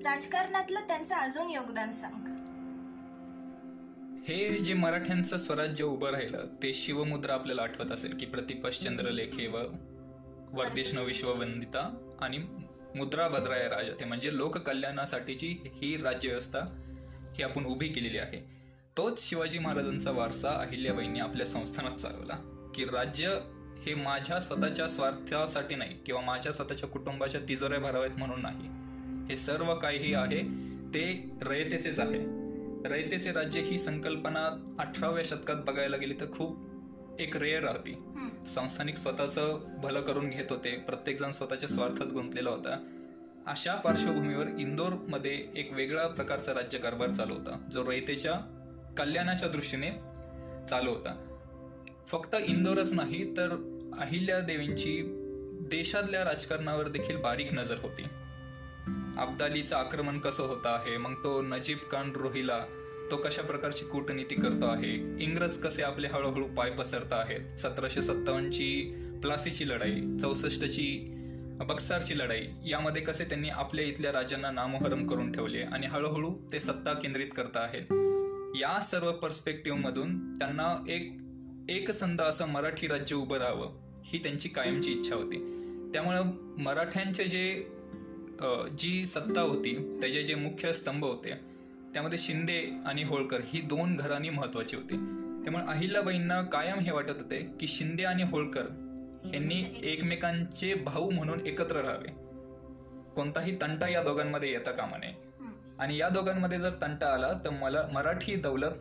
राजकारणातलं 0.03 0.79
त्यांचं 0.79 1.15
अजून 1.15 1.49
योगदान 1.49 1.91
सांग. 1.91 2.27
हे 4.27 4.57
जे 4.57 4.73
मराठ्यांचं 4.73 5.37
स्वराज्य 5.37 5.83
उभं 5.83 6.09
राहिलं 6.09 6.45
ते 6.63 6.73
शिवमुद्रा 6.73 7.33
आपल्याला 7.33 7.61
आठवत 7.61 7.91
असेल 7.91 8.17
की 8.17 8.25
प्रतिपश्चंद्र 8.25 9.09
लेखे 9.09 9.47
व 9.47 9.57
वर्धिष्णू 10.51 11.03
विश्ववंदिता 11.03 12.15
आणि 12.21 12.37
मुद्रा 12.95 13.27
भद्राय 13.27 13.67
राजा 13.67 13.91
ते 13.99 14.05
म्हणजे 14.05 14.37
लोककल्याणासाठीची 14.37 15.57
ही 15.65 15.97
राज्यव्यवस्था 15.97 16.59
ही 17.37 17.43
आपण 17.43 17.65
उभी 17.65 17.87
केलेली 17.87 18.17
आहे. 18.17 18.56
तोच 18.97 19.29
शिवाजी 19.29 19.59
महाराजांचा 19.59 20.11
वारसा 20.11 20.49
अहिल्याबाईंनी 20.49 21.19
आपल्या 21.19 21.45
संस्थानात 21.45 21.91
चालवला. 21.91 22.71
की 22.75 22.85
राज्य 22.85 23.39
हे 23.85 23.95
माझ्या 23.95 24.39
स्वतःच्या 24.39 24.87
स्वार्थासाठी 24.87 25.75
नाही 25.75 25.95
किंवा 26.05 26.21
माझ्या 26.21 26.51
स्वतःच्या 26.51 26.89
कुटुंबाच्या 26.89 27.41
तिजोऱ्या 27.49 27.79
भराव्यात 27.79 28.17
म्हणून 28.17 28.41
नाही. 28.41 28.67
हे 29.29 29.37
सर्व 29.37 29.75
काही 29.75 30.13
आहे 30.13 30.41
ते 30.93 31.31
रयतेचेच 31.41 31.99
आहे. 31.99 32.19
रयतेचे 32.89 33.31
राज्य 33.31 33.61
ही 33.61 33.79
संकल्पना 33.79 34.73
अठराव्या 34.79 35.23
शतकात 35.25 35.55
बघायला 35.55 35.97
गेली 35.97 36.13
तर 36.13 36.31
खूप 36.31 36.57
एक 37.19 37.37
रेअर 37.37 37.63
होती 37.63 37.97
संस्थानिक 38.45 38.97
स्वतःचं 38.97 39.59
भलं 39.83 40.01
करून 40.01 40.29
घेत 40.29 40.45
होते 40.49 40.77
प्रत्येकजण 40.77 41.29
स्वतःच्या 41.29 41.69
स्वार्थात 41.69 42.13
गुंतलेला 42.13 42.49
होता. 42.49 42.93
अशा 43.47 43.75
पार्श्वभूमीवर 43.75 44.47
इंदोरमध्ये 44.59 45.47
एक 45.55 45.73
वेगळा 45.73 46.07
प्रकारचा 46.07 46.53
राज्यकारभार 46.53 47.09
चालू 47.09 47.33
होता 47.33 47.67
जो 47.71 47.91
रयतेच्या 47.91 48.56
कल्याणाच्या 48.97 49.49
दृष्टीने 49.49 49.91
चालू 50.69 50.89
होता. 50.89 51.23
फक्त 52.07 52.35
इंदोरच 52.45 52.93
नाही 52.93 53.37
तर 53.37 53.51
अहिल्या 53.99 54.39
देवींची 54.39 55.01
देशातल्या 55.71 56.23
राजकारणावर 56.23 56.87
देखील 56.87 57.17
बारीक 57.17 57.53
नजर 57.53 57.75
होती. 57.77 58.03
अब्दालीचं 59.19 59.75
आक्रमण 59.75 60.19
कसं 60.19 60.43
होतं 60.43 60.69
आहे? 60.69 60.97
मग 60.97 61.23
तो 61.23 61.41
नजीब 61.41 61.77
खान 61.77 62.11
रोहिला 62.11 62.59
तो 63.11 63.17
कशा 63.17 63.41
प्रकारची 63.41 63.85
कूटनीती 63.85 64.35
करतो 64.35 64.65
आहे? 64.65 64.93
इंग्रज 65.23 65.57
कसे 65.57 65.83
आपले 65.83 66.07
हळूहळू 66.07 66.47
पाय 66.47 66.69
पसरत 66.69 67.13
आहेत? 67.13 67.59
सतराशे 67.59 68.01
सत्तावन्नची 68.01 68.93
प्लासीची 69.21 69.69
लढाई 69.69 70.17
चौसष्टची 70.21 71.13
बक्सारची 71.59 72.17
लढाई 72.17 72.45
यामध्ये 72.65 73.01
कसे 73.01 73.23
त्यांनी 73.23 73.49
आपल्या 73.49 73.85
इथल्या 73.85 74.11
राजांना 74.11 74.51
नामोहरम 74.51 75.07
करून 75.07 75.31
ठेवले 75.31 75.61
आणि 75.61 75.87
हळूहळू 75.87 76.33
ते 76.51 76.59
सत्ता 76.59 76.93
केंद्रित 76.93 77.27
करत 77.35 77.57
आहेत? 77.57 78.06
या 78.59 78.79
सर्व 78.81 79.11
पर्स्पेक्टिव्ह 79.11 79.79
मधून 79.79 80.33
त्यांना 80.33 80.83
एक 80.87 81.17
एकसंध 81.69 82.21
असं 82.21 82.47
मराठी 82.47 82.87
राज्य 82.87 83.15
उभं 83.15 83.37
राहावं 83.37 84.01
ही 84.05 84.19
त्यांची 84.23 84.49
कायमची 84.49 84.91
इच्छा 84.91 85.15
होती. 85.15 85.37
त्यामुळं 85.93 86.31
मराठ्यांचे 86.57 87.27
जे 87.27 87.67
जी 88.79 89.05
सत्ता 89.05 89.41
होती 89.41 89.99
त्याचे 89.99 90.23
जे 90.23 90.35
मुख्य 90.35 90.73
स्तंभ 90.73 91.03
होते 91.05 91.33
त्यामध्ये 91.93 92.19
शिंदे 92.19 92.59
आणि 92.85 93.03
होळकर 93.03 93.41
ही 93.45 93.61
दोन 93.61 93.95
घराणी 93.95 94.29
महत्वाची 94.29 94.75
होती. 94.75 94.95
त्यामुळे 95.43 95.63
अहिल्याबाईंना 95.67 96.41
कायम 96.41 96.79
हे 96.79 96.91
वाटत 96.91 97.21
होते 97.21 97.39
की 97.59 97.67
शिंदे 97.67 98.03
आणि 98.03 98.23
होळकर 98.23 98.65
यांनी 99.33 99.63
एकमेकांचे 99.83 100.73
भाऊ 100.73 101.09
म्हणून 101.09 101.45
एकत्र 101.45 101.81
राहावे. 101.81 102.11
कोणताही 103.15 103.55
तंटा 103.61 103.89
या 103.89 104.03
दोघांमध्ये 104.03 104.51
येता 104.51 104.71
कामा 104.71 104.97
नये. 104.97 105.26
आणि 105.79 105.97
या 105.97 106.09
दोघांमध्ये 106.09 106.59
जर 106.59 106.73
तंटा 106.81 107.07
आला 107.07 107.33
तर 107.45 107.49
मला 107.49 107.87
मराठी 107.93 108.35
दौलत 108.35 108.71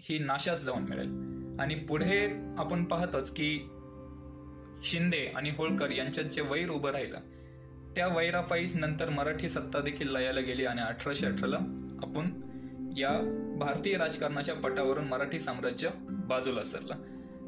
ही 0.00 0.18
नाशास 0.18 0.64
जाऊन 0.64 0.82
मिळेल. 0.82 1.26
आणि 1.60 1.74
पुढे 1.74 2.26
आपण 2.58 2.84
पाहतोच 2.84 3.30
की 3.30 3.68
शिंदे 4.82 5.32
आणि 5.36 5.50
होळकर 5.50 5.90
यांच्यात 5.90 6.26
जे 6.26 6.42
वैर 6.42 6.70
उभं 6.70 6.90
राहिलं 6.90 7.18
त्या 7.96 8.06
वैरापायीच 8.06 8.76
नंतर 8.76 9.10
मराठी 9.10 9.48
सत्ता 9.48 9.80
देखील 9.80 10.12
लयाला 10.12 10.40
गेली 10.40 10.64
आणि 10.64 10.80
अठराशे 10.80 11.26
अठराला 11.26 11.56
आपण 12.02 12.40
या 12.96 13.10
भारतीय 13.58 13.96
राजकारणाच्या 13.96 14.54
पटावरून 14.54 15.04
मराठी 15.04 15.40
साम्राज्य 15.40 15.88
बाजूला 16.08 16.62
सरलं. 16.62 16.94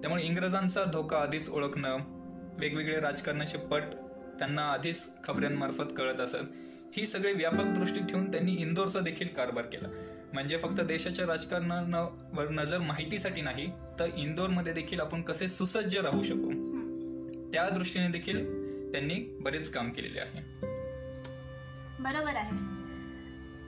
त्यामुळे 0.01 0.23
इंग्रजांचा 0.23 0.85
धोका 0.85 1.19
आधीच 1.19 1.51
ओळखणं 1.51 1.97
वेगवेगळे 2.61 3.01
राजकारणाचे 3.01 3.59
पट 3.59 3.83
त्यांना 4.39 4.63
आधीच 4.63 5.11
खबऱ्यांमार्फत 5.25 5.93
कळत 5.97 6.21
असत 6.21 6.37
ही 6.97 7.07
सगळी 7.07 7.33
व्यापक 7.33 7.65
दृष्टी 7.69 8.01
ठेवून 8.01 8.31
त्यांनी 8.31 8.53
इंदोरचा 8.53 9.01
देखील 9.01 9.29
कारभार 9.29 9.65
केला. 9.65 9.89
म्हणजे 10.33 10.57
फक्त 10.59 10.81
देशाच्या 10.81 11.27
राजकारणावर 11.27 12.49
नजर 12.49 12.79
माहितीसाठी 12.79 13.41
नाही 13.41 13.67
तर 14.01 14.09
इंदोरमध्ये 14.17 14.73
देखील 14.73 15.01
आपण 15.01 15.23
कसे 15.23 15.49
सुसज्ज 15.49 15.97
राहू 15.97 16.23
शकू? 16.23 16.51
त्या 17.53 17.69
दृष्टीने 17.69 18.09
देखील 18.09 18.45
त्यांनी 18.93 19.15
बरेच 19.41 19.71
काम 19.71 19.91
केलेले 19.91 20.21
आहे. 20.21 20.43
बरोबर 22.01 22.37
आहे. 22.37 22.57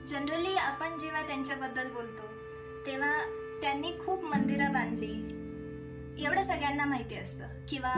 जनरली 0.07 0.55
आपण 0.55 0.97
जेव्हा 0.99 1.21
त्यांच्याबद्दल 1.27 1.87
बोलतो 1.87 2.29
तेव्हा 2.85 3.17
त्यांनी 3.61 3.91
खूप 4.05 4.23
मंदिरं 4.25 4.71
बांधली. 4.73 5.13
एवढं 6.25 6.43
सगळ्यांना 6.43 6.85
माहिती 6.85 7.15
असतं. 7.15 7.47
किंवा 7.69 7.93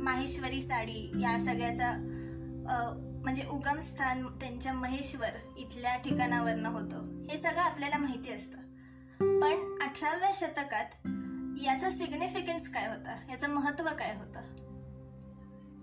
माहेश्वरी 0.00 0.60
साडी 0.62 1.10
या 1.20 1.38
सगळ्याचा 1.38 1.90
म्हणजे 3.24 3.42
उगमस्थान 3.50 4.26
त्यांच्या 4.40 4.72
महेश्वर 4.72 5.28
इथल्या 5.58 5.96
ठिकाणावरनं 5.96 6.68
होतं. 6.68 7.24
हे 7.30 7.36
सगळं 7.36 7.60
आपल्याला 7.60 7.98
माहिती 7.98 8.32
असतं. 8.32 8.58
पण 9.40 9.78
अठराव्या 9.82 10.30
शतकात 10.34 11.06
याचा 11.64 11.90
सिग्निफिकन्स 11.90 12.68
काय 12.68 12.88
होता? 12.88 13.16
याचं 13.30 13.50
महत्त्व 13.50 13.84
काय 13.84 14.14
होतं? 14.16 14.40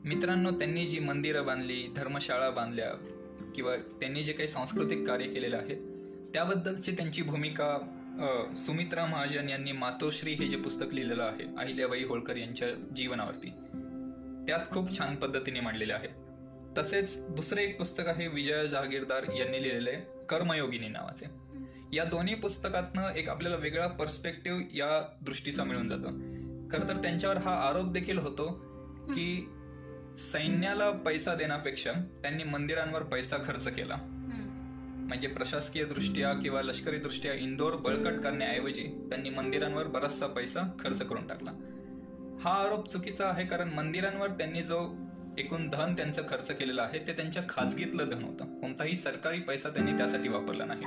मित्रांनो 0.05 0.51
त्यांनी 0.51 0.86
जी 0.86 1.00
मंदिरं 1.00 1.45
बांधली 1.45 1.88
धर्मशाळा 1.95 2.50
बांधल्या 2.50 2.91
किंवा 3.55 3.75
त्यांनी 3.75 4.24
जे 4.24 4.33
काही 4.33 4.48
सांस्कृतिक 4.48 5.07
कार्य 5.07 5.25
केलेलं 5.25 5.57
आहे 5.57 5.75
त्याबद्दलची 6.33 6.91
त्यांची 6.91 7.21
भूमिका 7.21 7.77
सुमित्रा 8.57 9.05
महाजन 9.05 9.50
यांनी 9.50 9.71
मातोश्री 9.71 10.33
हे 10.33 10.48
जे 10.48 10.57
पुस्तक 10.57 10.93
लिहिलेलं 10.93 11.24
आहे 11.24 11.43
अहिल्याबाई 11.57 12.03
होळकर 12.03 12.38
यांच्या 12.38 12.67
जीवनावरती 12.95 13.50
त्यात 14.48 14.71
खूप 14.71 14.98
छान 14.98 15.15
पद्धतीने 15.15 15.60
मांडलेलं 15.60 15.93
आहे. 15.93 16.30
तसेच 16.77 17.29
दुसरे 17.29 17.63
एक 17.63 17.77
पुस्तक 17.77 18.03
आहे 18.07 18.27
विजय 18.27 18.67
जहागीरदार 18.67 19.23
यांनी 19.37 19.63
लिहिलेले 19.63 19.91
कर्मयोगिनी 20.29 20.87
नावाचे. 20.87 21.25
या 21.93 22.03
दोन्ही 22.03 22.35
पुस्तकातनं 22.35 23.09
एक 23.09 23.29
आपल्याला 23.29 23.57
वेगळा 23.57 23.87
पर्स्पेक्टिव्ह 23.87 24.61
या 24.73 25.17
दृष्टीचा 25.21 25.63
मिळून 25.63 25.87
जातो. 25.87 26.07
खरं 26.71 26.87
तर 26.87 27.01
त्यांच्यावर 27.01 27.37
हा 27.37 27.51
आरोप 27.51 27.85
देखील 27.85 28.17
होतो 28.17 28.51
की 29.09 29.49
सैन्याला 30.17 30.91
पैसा 30.91 31.35
देण्यापेक्षा 31.35 31.91
त्यांनी 31.91 32.43
मंदिरांवर 32.43 33.03
पैसा 33.03 33.37
खर्च 33.37 33.67
केला. 33.67 33.95
म्हणजे 35.07 35.27
प्रशासकीय 35.27 35.85
दृष्ट्या 35.85 36.33
किंवा 36.33 36.61
लष्करी 36.61 36.97
दृष्ट्या 36.97 37.33
इंदोर 37.33 37.75
बळकट 37.75 38.21
करण्याऐवजी 38.21 38.83
त्यांनी 38.83 39.29
मंदिरांवर 39.29 39.87
बराचसा 39.87 40.27
पैसा 40.27 40.61
खर्च 40.79 41.01
करून 41.01 41.27
टाकला. 41.27 41.51
हा 42.41 42.53
आरोप 42.53 42.87
चुकीचा 42.87 43.27
आहे 43.27 43.47
कारण 43.47 43.69
मंदिरांवर 43.69 44.27
त्यांनी 44.27 44.63
जो 44.63 44.95
एकूण 45.38 45.69
धन 45.69 45.93
त्यांचं 45.93 46.21
खर्च 46.21 46.51
केलेलं 46.51 46.81
आहे 46.81 47.00
ते 47.07 47.13
त्यांच्या 47.13 47.43
खाजगीतलं 47.50 48.09
धन 48.09 48.23
होतं. 48.23 48.45
कोणताही 48.45 48.95
सरकारी 48.95 49.39
पैसा 49.39 49.69
त्यांनी 49.69 49.91
त्यासाठी 49.91 50.29
वापरला 50.29 50.65
नाही. 50.65 50.83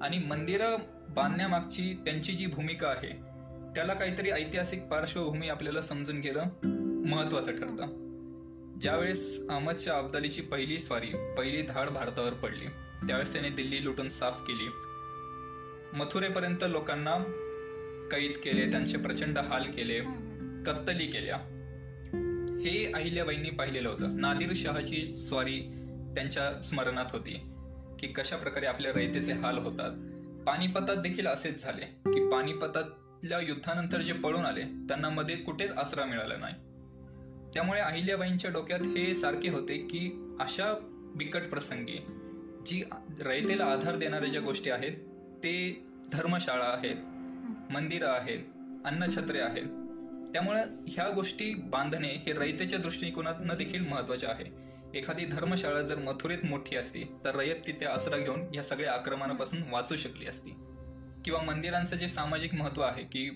आणि 0.00 0.18
मंदिरं 0.18 0.76
बांधण्यामागची 1.08 2.02
त्यांची 2.04 2.32
जी 2.32 2.46
भूमिका 2.46 2.88
आहे 2.88 3.08
त्याला 3.74 3.94
काहीतरी 3.94 4.30
ऐतिहासिक 4.30 4.82
पार्श्वभूमी 4.82 5.48
आपल्याला 5.48 5.82
समजून 5.82 6.20
घेणं 6.20 6.66
महत्वाचं 7.06 7.56
ठरतं. 7.56 8.06
ज्यावेळेस 8.80 9.48
अहमदच्या 9.48 9.98
अब्दालीची 9.98 10.42
पहिली 10.42 10.78
स्वारी 10.78 11.34
पहिली 11.38 11.62
धाड 11.62 11.88
भारतावर 11.88 12.32
पडली 12.32 12.66
त्यावेळेस 13.06 13.32
त्याने 13.32 13.48
दिल्ली 13.48 13.84
लुटून 13.84 14.08
साफ 14.08 14.40
केली. 14.42 14.68
मथुरेपर्यंत 15.96 16.58
लोकांना 16.62 17.18
कैद 18.12 18.32
केले 18.44 18.70
त्यांचे 18.70 18.98
प्रचंड 18.98 19.38
हाल 19.38 19.64
केले 19.70 20.00
कत्तली 20.66 21.06
केल्या. 21.06 21.55
हे 22.64 22.92
अहिल्याबाईंनी 22.92 23.50
पाहिलेलं 23.50 23.88
होतं. 23.88 24.16
नादिर 24.20 24.52
शहाची 24.54 25.06
स्वारी 25.06 25.60
त्यांच्या 26.14 26.60
स्मरणात 26.60 27.06
होती 27.12 27.40
की 28.00 28.06
कशा 28.06 28.36
प्रकारे 28.36 28.66
आपल्या 28.66 28.92
रयतेचे 28.92 29.32
हाल 29.32 29.58
होतात. 29.58 29.90
पानिपतात 30.46 30.96
देखील 30.96 31.26
असेच 31.26 31.62
झाले 31.62 31.84
की 31.84 32.28
पानिपतातल्या 32.30 33.40
युद्धानंतर 33.40 34.00
जे 34.00 34.12
पळून 34.12 34.44
आले 34.44 34.62
त्यांना 34.62 35.08
मध्ये 35.08 35.36
कुठेच 35.36 35.72
आसरा 35.72 36.04
मिळाला 36.04 36.36
नाही. 36.36 36.54
त्यामुळे 37.54 37.80
अहिल्याबाईंच्या 37.80 38.50
डोक्यात 38.50 38.80
हे 38.80 39.14
सारखे 39.14 39.48
होते 39.48 39.76
की 39.76 40.36
अशा 40.40 40.72
बिकट 41.16 41.42
प्रसंगी 41.42 41.98
जी 42.66 42.82
रयतेला 43.20 43.64
आधार 43.64 43.96
देणाऱ्या 43.96 44.28
ज्या 44.28 44.40
गोष्टी 44.40 44.70
आहेत 44.70 44.92
ते 45.44 45.84
धर्मशाळा 46.12 46.64
आहेत 46.64 46.96
मंदिरं 47.72 48.08
आहेत 48.08 48.38
अन्नछत्रे 48.84 49.40
आहेत 49.40 49.85
त्यामुळे 50.36 50.60
ह्या 50.88 51.08
गोष्टी 51.10 51.54
बांधणे 51.64 52.08
हे 52.26 52.32
रयतेच्या 52.32 52.78
दृष्टिकोनातनं 52.78 53.54
देखील 53.58 53.86
महत्त्वाचे 53.88 54.26
आहे. 54.26 54.44
एखादी 54.94 55.24
धर्मशाळा 55.24 55.80
जर 55.82 55.98
मथुरेत 55.98 56.44
मोठी 56.44 56.76
असती 56.76 57.04
तर 57.24 57.34
रयत 57.34 57.56
तिथे 57.66 57.84
आसरा 57.84 58.16
घेऊन 58.16 58.54
या 58.54 58.62
सगळ्या 58.62 58.92
आक्रमणापासून 58.92 59.62
वाचू 59.70 59.96
शकली 59.96 60.26
असती. 60.26 60.50
किंवा 61.24 61.40
मंदिरांचं 61.42 61.96
जे 61.96 62.08
सामाजिक 62.08 62.54
महत्त्व 62.54 62.82
आहे 62.82 63.02
की 63.02 63.30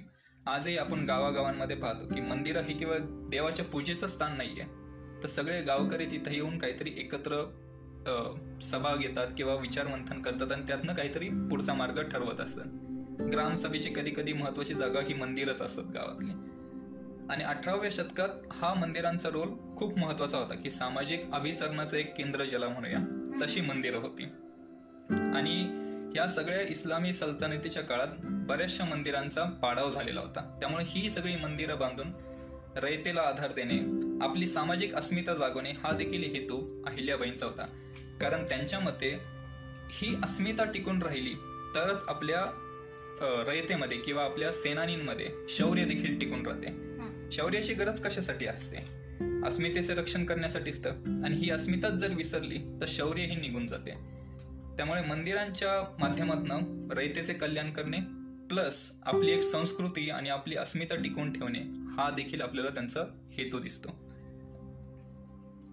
आजही 0.46 0.76
आपण 0.78 1.04
गावागावांमध्ये 1.04 1.76
पाहतो 1.76 2.14
की 2.14 2.20
मंदिरं 2.20 2.60
हे 2.60 2.74
केवळ 2.74 2.98
देवाच्या 3.30 3.64
पूजेचं 3.64 4.06
स्थान 4.06 4.36
नाही 4.36 4.60
आहे 4.60 5.22
तर 5.22 5.26
सगळे 5.26 5.62
गावकरी 5.62 6.06
तिथे 6.06 6.34
येऊन 6.34 6.58
काहीतरी 6.58 6.94
एकत्र 6.96 7.42
सभा 8.62 8.94
घेतात 8.96 9.26
किंवा 9.36 9.54
विचारमंथन 9.54 10.22
करतात 10.22 10.52
आणि 10.52 10.66
त्यातनं 10.68 10.94
काहीतरी 10.94 11.28
पुढचा 11.28 11.74
मार्ग 11.74 12.02
ठरवत 12.02 12.40
असतात. 12.40 12.66
ग्रामसभेची 13.32 13.90
कधी 13.96 14.10
कधी 14.16 14.32
महत्वाची 14.32 14.74
जागा 14.74 15.00
ही 15.00 15.14
मंदिरच 15.14 15.62
असतात 15.62 15.84
गावातली. 15.84 16.49
आणि 17.30 17.44
अठराव्या 17.44 17.90
शतकात 17.92 18.28
हा 18.52 18.72
मंदिरांचा 18.74 19.28
रोल 19.28 19.48
खूप 19.78 19.98
महत्त्वाचा 19.98 20.38
होता 20.38 20.54
की 20.54 20.70
सामाजिक 20.70 21.24
अभिसरणाचं 21.32 21.96
एक 21.96 22.16
केंद्र 22.16 22.44
ज्याला 22.44 22.68
म्हणूया 22.68 22.98
तशी 23.42 23.60
मंदिरं 23.60 23.98
होती. 23.98 24.24
आणि 25.34 25.60
या 26.16 26.26
सगळ्या 26.28 26.60
इस्लामी 26.62 27.12
सल्तनतीच्या 27.12 27.82
काळात 27.82 28.06
बऱ्याचशा 28.48 28.84
मंदिरांचा 28.84 29.44
पाडाव 29.62 29.90
झालेला 29.90 30.20
होता. 30.20 30.40
त्यामुळे 30.60 30.84
ही 30.88 31.10
सगळी 31.10 31.36
मंदिरं 31.36 31.78
बांधून 31.78 32.12
रयतेला 32.76 33.20
आधार 33.20 33.52
देणे 33.52 33.78
आपली 34.24 34.46
सामाजिक 34.46 34.94
अस्मिता 34.94 35.34
जागवणे 35.34 35.70
हा 35.70 35.92
देखील 35.92 36.22
हेतू 36.34 36.84
अहिल्याबाईंचा 36.86 37.46
होता. 37.46 37.66
कारण 38.20 38.44
त्यांच्या 38.44 38.80
मते 38.80 39.16
ही 39.92 40.14
अस्मिता 40.24 40.64
टिकून 40.64 41.02
राहिली 41.02 41.34
तरच 41.74 42.04
आपल्या 42.08 42.44
रयतेमध्ये 43.46 43.98
किंवा 43.98 44.24
आपल्या 44.24 44.52
सेनानींमध्ये 44.52 45.30
शौर्य 45.48 45.84
देखील 45.84 46.18
टिकून 46.18 46.46
राहते. 46.46 46.89
शौर्याची 47.32 47.74
गरज 47.74 48.00
कशासाठी 48.00 48.46
असते? 48.46 48.76
अस्मितेचे 49.46 49.94
रक्षण 49.94 50.24
करण्यासाठीच 50.24 50.84
तर. 50.84 50.90
आणि 51.24 51.36
ही 51.36 51.50
अस्मिताच 51.50 51.92
जर 51.92 52.12
विसरली 52.12 52.58
तर 52.58 52.84
शौर्यही 52.88 53.36
निघून 53.36 53.66
जाते. 53.66 53.90
त्यामुळे 54.76 55.02
मंदिरांच्या 55.02 55.96
माध्यमातून 55.98 56.88
रयतेचे 56.92 57.34
कल्याण 57.34 57.72
करणे 57.72 57.96
प्लस 58.48 58.92
आपली 59.02 59.32
एक 59.32 59.42
संस्कृती 59.42 60.10
आणि 60.10 60.28
आपली 60.28 60.56
अस्मिता 60.56 60.94
टिकवून 60.94 61.32
ठेवणे 61.32 61.58
हा 61.92 62.10
देखील 62.10 62.40
आपल्याला 62.40 62.70
त्यांचा 62.70 63.00
हेतू 63.30 63.58
दिसतो. 63.58 63.88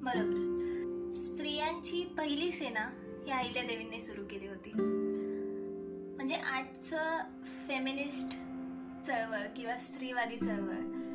बरोबर. 0.01 1.13
स्त्रियांची 1.15 2.13
पहिली 2.17 2.51
सेना 2.51 2.89
ही 3.25 3.31
अहिल्यादेवींनी 3.31 4.01
सुरू 4.01 4.25
केली 4.25 4.47
होती. 4.47 4.71
म्हणजे 6.15 6.35
आजचं 6.35 7.19
फेमिनिस्ट 7.67 8.29
चळवळ 9.07 9.47
किंवा 9.57 9.77
स्त्रीवादी 9.77 10.37
चळवळ 10.37 11.06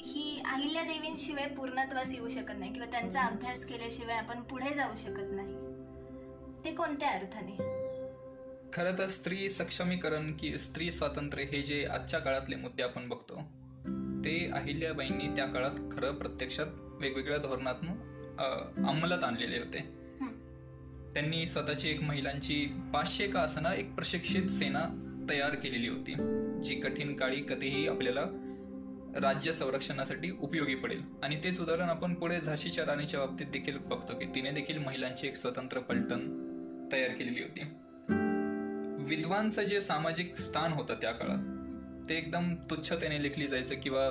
ही 0.00 0.42
अहिल्यादेवींशिवाय 0.46 1.46
पूर्णत्वास 1.46 2.14
येऊ 2.14 2.28
शकत 2.28 2.58
नाही 2.58 2.72
किंवा 2.72 2.90
त्यांचा 2.90 3.20
अभ्यास 3.20 3.64
केल्याशिवाय 3.64 4.16
आपण 4.16 4.40
पुढे 4.40 4.74
जाऊ 4.74 4.94
शकत 4.96 5.32
नाही. 5.32 5.54
ते 6.64 6.74
कोणत्या 6.74 7.08
अर्थाने? 7.08 7.56
खरं 8.72 8.98
तर 8.98 9.08
स्त्री 9.08 9.50
सक्षमीकरण 9.50 10.32
की 10.32 10.58
स्त्री 10.58 10.90
स्वातंत्र्य 10.90 11.44
हे 11.44 11.62
जे 11.62 11.84
आजच्या 11.84 12.20
काळातले 12.20 12.56
मुद्दे 12.56 12.82
आपण 12.82 13.08
बघतो 13.08 13.34
ते 14.24 14.50
अहिल्याबाईंनी 14.54 15.28
त्या 15.36 15.46
काळात 15.46 15.76
खरं 15.92 16.14
प्रत्यक्षात 16.14 16.66
वेगवेगळ्या 17.00 17.38
धोरणातून 17.38 17.88
अंमलात 18.86 19.24
आणलेले 19.24 19.58
होते. 19.58 19.78
त्यांनी 21.14 21.46
स्वतःची 21.46 21.88
एक 21.88 22.00
महिलांची 22.02 22.66
पाचशे 22.94 23.26
का 23.26 23.40
असना 23.40 23.74
एक 23.74 23.94
प्रशिक्षित 23.94 24.46
सेना 24.46 24.84
तयार 25.30 25.54
केलेली 25.54 25.88
होती 25.88 26.14
जी 26.62 26.74
कठीण 26.74 27.16
काळी 27.16 27.42
कधीही 27.48 27.88
आपल्याला 27.88 28.24
राज्य 29.20 29.52
संरक्षणासाठी 29.52 30.30
उपयोगी 30.40 30.74
पडेल. 30.74 31.02
आणि 31.22 31.44
तेच 31.44 31.60
उदाहरण 31.60 31.88
आपण 31.88 32.14
पुढे 32.14 32.40
झाशीच्या 32.40 32.84
राणीच्या 32.86 33.20
बाबतीत 33.20 33.46
देखील 33.46 33.78
बघतो 33.78 34.18
की 34.18 34.24
तिने 34.34 34.50
देखील 34.50 34.78
महिलांची 34.78 35.26
एक 35.26 35.36
स्वतंत्र 35.36 35.78
पलटण 35.78 36.34
तयार 36.92 37.10
केलेली 37.10 37.42
होती. 37.42 37.60
विद्वांचं 39.04 39.62
जे 39.62 39.80
सामाजिक 39.80 40.36
स्थान 40.36 40.72
होतं 40.72 40.94
त्या 40.94 41.12
काळात 41.12 41.38
ते 42.08 42.14
एकदम 42.14 42.54
तुच्छतेने 42.54 43.22
लेखली 43.22 43.48
जायचं 43.48 43.74
किंवा 43.74 44.10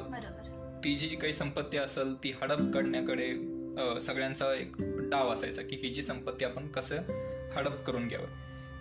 ती 0.83 0.95
जी 0.95 1.15
काही 1.15 1.33
संपत्ती 1.33 1.77
असेल 1.77 2.23
ती 2.23 2.31
हडप 2.41 2.73
काढण्याकडे 2.73 3.55
अ, 3.77 3.99
सगळ्यांचा 3.99 4.53
एक 4.53 4.75
डाव 4.79 5.29
असायचा 5.29 5.61
की 5.61 5.75
ही 5.75 5.89
जी 5.89 6.03
संपत्ती 6.03 6.45
आपण 6.45 6.67
कसं 6.67 6.95
हडप 7.55 7.83
करून 7.85 8.07
घ्यावं. 8.07 8.27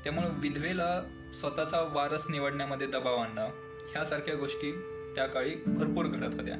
त्यामुळे 0.05 0.29
विधवेला 0.31 1.03
स्वतःचा 1.33 1.81
वारस 1.81 2.27
निवडण्यामध्ये 2.31 2.87
दबाव 2.87 3.17
आणणं 3.17 3.45
ह्यासारख्या 3.93 4.35
गोष्टी 4.35 4.73
त्या 5.15 5.27
काळी 5.27 5.55
भरपूर 5.67 6.07
घडत 6.07 6.35
होत्या. 6.35 6.55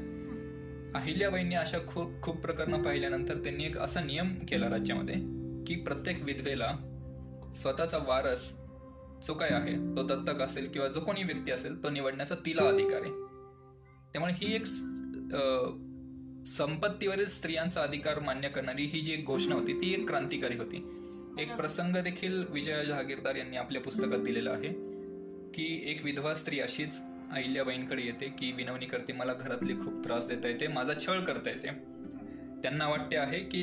अहिल्याबाईंनी 0.95 1.55
अशा 1.55 1.79
खूप 1.87 2.21
खूप 2.23 2.41
प्रकरणं 2.41 2.83
पाहिल्यानंतर 2.83 3.39
त्यांनी 3.45 3.65
एक 3.65 3.79
असा 3.79 4.01
नियम 4.01 4.35
केला 4.49 4.69
राज्यामध्ये 4.71 5.15
की 5.67 5.75
प्रत्येक 5.83 6.23
विधवेला 6.23 6.69
स्वतःचा 7.57 7.99
वारस 7.99 8.51
जो 9.27 9.35
काय 9.35 9.51
आहे 9.51 9.75
तो 9.97 10.03
दत्तक 10.07 10.41
असेल 10.43 10.69
किंवा 10.69 10.89
जो 10.89 11.01
कोणी 11.01 11.23
व्यक्ती 11.23 11.53
असेल 11.53 11.83
तो 11.85 11.91
निवडण्याचा 11.91 12.35
तिला 12.47 12.63
अधिकार 12.69 13.01
आहे. 13.01 13.11
त्यामुळे 14.13 14.33
ही 14.37 14.55
एक 14.55 14.67
संपत्तीवरील 16.47 17.27
स्त्रियांचा 17.27 17.83
अधिकार 17.83 18.19
मान्य 18.21 18.49
करणारी 18.49 18.85
ही 18.85 19.01
जी 19.01 19.13
एक 19.13 19.25
घोषणा 19.27 19.55
होती 19.55 19.81
ती 19.81 19.93
एक 19.93 20.07
क्रांतिकारी 20.09 20.57
होती. 20.57 20.77
एक 21.39 21.55
प्रसंग 21.57 21.97
देखील 21.97 22.43
विजया 22.51 22.83
जहागीरदार 22.85 23.37
यांनी 23.37 23.57
आपल्या 23.57 23.81
पुस्तकात 23.83 24.19
दिलेला 24.19 24.51
आहे 24.51 24.69
की 25.55 25.67
एक 25.87 26.05
विधवा 26.05 26.35
स्त्री 26.35 26.61
अशीच 26.61 27.01
अहिल्याबाईंकडे 27.33 28.03
येते 28.03 28.27
की 28.29 28.53
विनवणी 28.53 28.87
करते 28.87 29.13
मला 29.13 29.35
घरातले 29.35 29.75
खूप 29.75 30.05
त्रास 30.05 30.29
देता 30.29 30.49
येते 30.49 30.67
माझा 30.67 30.93
छळ 31.07 31.21
करता 31.21 31.51
येते. 31.51 31.69
त्यांना 32.63 32.89
वाटते 32.89 33.17
आहे 33.17 33.39
की 33.39 33.63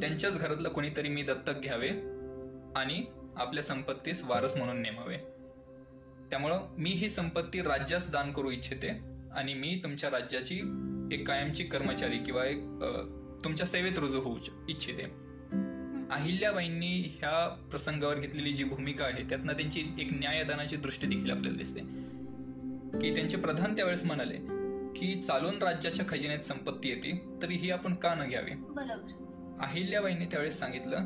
त्यांच्याच 0.00 0.38
घरातलं 0.38 0.68
कोणीतरी 0.68 1.08
मी 1.08 1.22
दत्तक 1.22 1.60
घ्यावे 1.62 1.88
आणि 2.76 3.04
आपल्या 3.36 3.62
संपत्तीस 3.62 4.24
वारस 4.24 4.56
म्हणून 4.56 4.80
नेमावे. 4.82 5.16
त्यामुळं 6.30 6.74
मी 6.78 6.90
ही 6.90 7.08
संपत्ती 7.08 7.62
राज्यास 7.62 8.10
दान 8.12 8.32
करू 8.32 8.50
इच्छिते 8.50 8.88
आणि 9.32 9.54
मी 9.54 9.80
तुमच्या 9.84 10.10
राज्याची 10.10 10.60
एक 11.12 11.26
कायमची 11.28 11.64
कर्मचारी 11.64 12.18
किंवा 12.18 12.44
एक 12.44 12.58
तुमच्या 13.44 13.66
सेवेत 13.66 13.98
रुजू 13.98 14.20
होऊ 14.20 14.38
इच्छिते. 14.68 15.02
अहिल्याबाईंनी 16.10 17.16
ह्या 17.18 17.48
प्रसंगावर 17.70 18.18
घेतलेली 18.18 18.52
जी 18.52 18.64
भूमिका 18.64 19.04
आहे 19.04 19.28
त्यातनं 19.28 19.52
त्यांची 19.52 19.80
एक 19.98 20.08
न्यायदानाची 20.12 20.76
दृष्टी 20.76 21.06
देखील 21.06 21.30
आपल्याला 21.30 21.58
दिसते. 21.58 21.80
की 22.94 23.14
त्यांचे 23.14 23.36
प्रधान 23.36 23.76
त्यावेळेस 23.76 24.04
म्हणाले 24.04 24.36
की 24.98 25.22
चालून 25.22 25.62
राज्याच्या 25.62 26.06
खजिन्यात 26.08 26.38
संपत्ती 26.38 26.88
येते 26.88 27.28
तरी 27.42 27.54
ही 27.54 27.70
आपण 27.70 27.94
का 27.94 28.14
न 28.14 28.28
घ्यावी? 28.28 28.50
बरोबर. 28.50 29.64
अहिल्याबाईंनी 29.64 30.24
त्यावेळेस 30.24 30.58
सांगितलं 30.58 30.98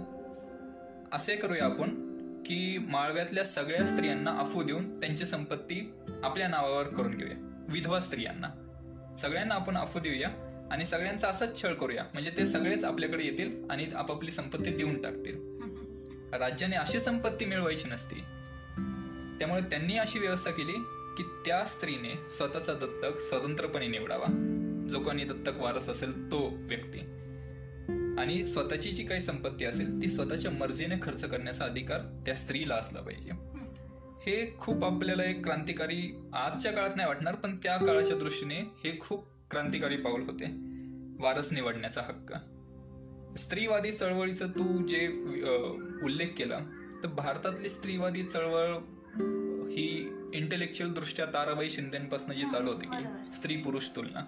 असे 1.12 1.36
करूया 1.36 1.64
आपण 1.64 2.12
की 2.46 2.78
माळव्यातल्या 2.78 3.44
सगळ्या 3.44 3.86
स्त्रियांना 3.86 4.30
अफू 4.30 4.62
देऊन 4.62 4.98
त्यांची 4.98 5.26
संपत्ती 5.26 5.92
आपल्या 6.22 6.48
नावावर 6.48 6.84
करून 6.84 7.14
घेऊया 7.14 7.66
विधवा 7.68 8.00
स्त्रियांना. 8.00 8.48
सगळ्यांना 9.18 9.54
आपण 9.54 9.76
अफू 9.76 9.98
देऊया 9.98 10.28
आणि 10.72 10.86
सगळ्यांचा 10.86 11.28
असाच 11.28 11.62
छळ 11.62 11.74
करूया 11.74 12.04
म्हणजे 12.12 12.30
ते 12.36 12.46
सगळेच 12.46 12.84
आपल्याकडे 12.84 13.24
येतील 13.24 13.70
आणि 13.70 13.86
आपापली 13.96 14.30
संपत्ती 14.30 14.70
देऊन 14.70 15.02
टाकतील. 15.02 15.60
राज्याने 16.32 16.76
अशी 16.76 17.00
संपत्ती 17.00 17.44
मिळवायची 17.44 17.88
नसती. 17.88 18.20
त्यामुळे 19.38 19.60
त्यांनी 19.60 19.96
अशी 19.96 20.18
व्यवस्था 20.18 20.50
केली 20.50 20.72
की 21.16 21.22
त्या 21.22 21.64
स्त्रीने 21.64 22.28
स्वतःचा 22.28 22.72
दत्तक 22.72 23.20
स्वतंत्रपणे 23.20 23.86
निवडावा. 23.86 24.26
जो 24.90 25.00
कोणी 25.00 25.24
दत्तक 25.24 25.52
वारस 25.56 25.88
असेल 25.88 26.30
तो 26.30 26.48
व्यक्ती. 26.54 26.98
आणि 28.18 28.44
स्वतःची 28.44 28.90
जी 28.90 29.04
काही 29.04 29.20
संपत्ती 29.20 29.64
असेल 29.64 30.02
ती 30.02 30.08
स्वतःच्या 30.08 30.50
मर्जीने 30.50 30.94
खर्च 31.02 31.24
करण्याचा 31.24 31.64
अधिकार 31.64 32.22
त्या 32.26 32.34
स्त्रीला 32.34 32.74
असला 32.74 33.00
पाहिजे. 33.00 33.30
हे 34.26 34.54
खूप 34.58 34.84
आपल्याला 34.84 35.24
एक 35.24 35.44
क्रांतिकारी 35.44 36.28
आजच्या 36.34 36.72
काळात 36.72 36.96
नाही 36.96 37.08
वाटणार 37.08 37.34
पण 37.34 37.56
त्या 37.56 37.76
काळाच्या 37.76 38.16
दृष्टीने 38.16 38.54
हे 38.54 38.98
खूप 39.00 39.26
क्रांतिकारी 39.50 39.96
पाऊल 39.96 40.22
होते. 40.22 40.44
वारस 41.24 41.52
निवडण्याचा 41.52 42.00
हक्क. 42.00 42.34
स्त्रीवादी 43.38 43.92
चळवळीचं 43.92 44.48
तू 44.48 44.86
जे 44.86 45.08
उल्लेख 46.04 46.26
केला 46.38 46.58
तर 47.02 47.08
भारतातली 47.08 47.68
स्त्रीवादी 47.68 48.22
चळवळ 48.22 48.68
ही 49.68 50.18
इंटेलेक्च्युअल 50.34 50.92
दृष्ट्या 50.92 51.26
ताराबाई 51.26 51.70
शिंदेपासून 51.70 52.34
जी 52.34 52.44
चालू 52.44 52.72
होती. 52.72 52.86
की 52.86 53.32
स्त्री 53.32 53.56
पुरुष 53.56 53.88
तुलना. 53.96 54.20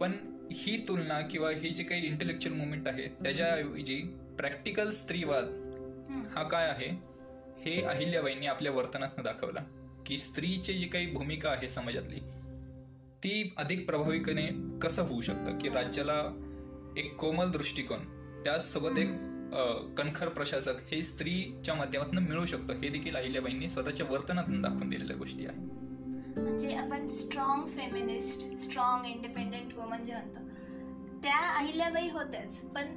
पण 0.00 0.12
ही 0.52 0.84
तुलना 0.88 1.20
किंवा 1.20 1.50
ही 1.50 1.70
जी 1.70 1.84
काही 1.84 2.06
इंटेलेक्च्युअल 2.06 2.58
मुवमेंट 2.58 2.88
आहे 2.88 3.08
त्याच्याऐवजी 3.22 3.96
प्रॅक्टिकल 4.38 4.90
स्त्रीवाद 4.90 5.44
हा. 6.36 6.42
काय 6.42 6.68
आहे 6.68 7.08
हे 7.60 7.82
अहिल्याबाईंनी 7.82 8.46
आपल्या 8.46 8.72
वर्तनात 8.72 9.20
दाखवला 9.20 9.60
की 10.06 10.18
स्त्रीची 10.18 10.74
जी 10.74 10.84
काही 10.84 11.06
भूमिका 11.06 11.50
आहे 11.50 11.68
समाजातली 11.68 12.20
ती 13.24 13.54
अधिक 13.56 13.86
प्रभावीपणे 13.86 14.48
कसं 14.82 15.02
होऊ 15.02 15.20
शकतं? 15.20 15.58
की 15.58 15.68
राज्याला 15.68 16.44
एक 16.96 17.14
कोमल 17.14 17.50
दृष्टिकोन 17.50 18.00
त्याचसोबत 18.44 18.98
एक 18.98 19.08
कणखर 19.98 20.28
प्रशासक 20.28 20.80
हे 20.90 21.02
स्त्रीच्या 21.02 21.74
माध्यमातून 21.74 22.18
मिळू 22.18 22.44
शकतं. 22.46 22.72
हे 22.72 22.88
देखील 22.88 23.16
अहिल्याबाईंनी 23.16 23.68
स्वतःच्या 23.68 24.06
वर्तनातून 24.10 24.62
दाखवून 24.62 24.88
दिलेल्या 24.88 25.16
गोष्टी 25.16 25.46
आहेत. 25.46 26.38
म्हणजे 26.38 26.74
आपण 26.74 27.06
strong 27.06 27.66
feminist 27.66 28.46
strong 28.58 29.06
independent 29.06 29.74
woman 29.74 30.02
जे 30.04 30.12
म्हणतो 30.12 30.46
त्या 31.22 31.38
अहिल्याबाई 31.58 32.08
होत्याच. 32.08 32.60
पण 32.74 32.94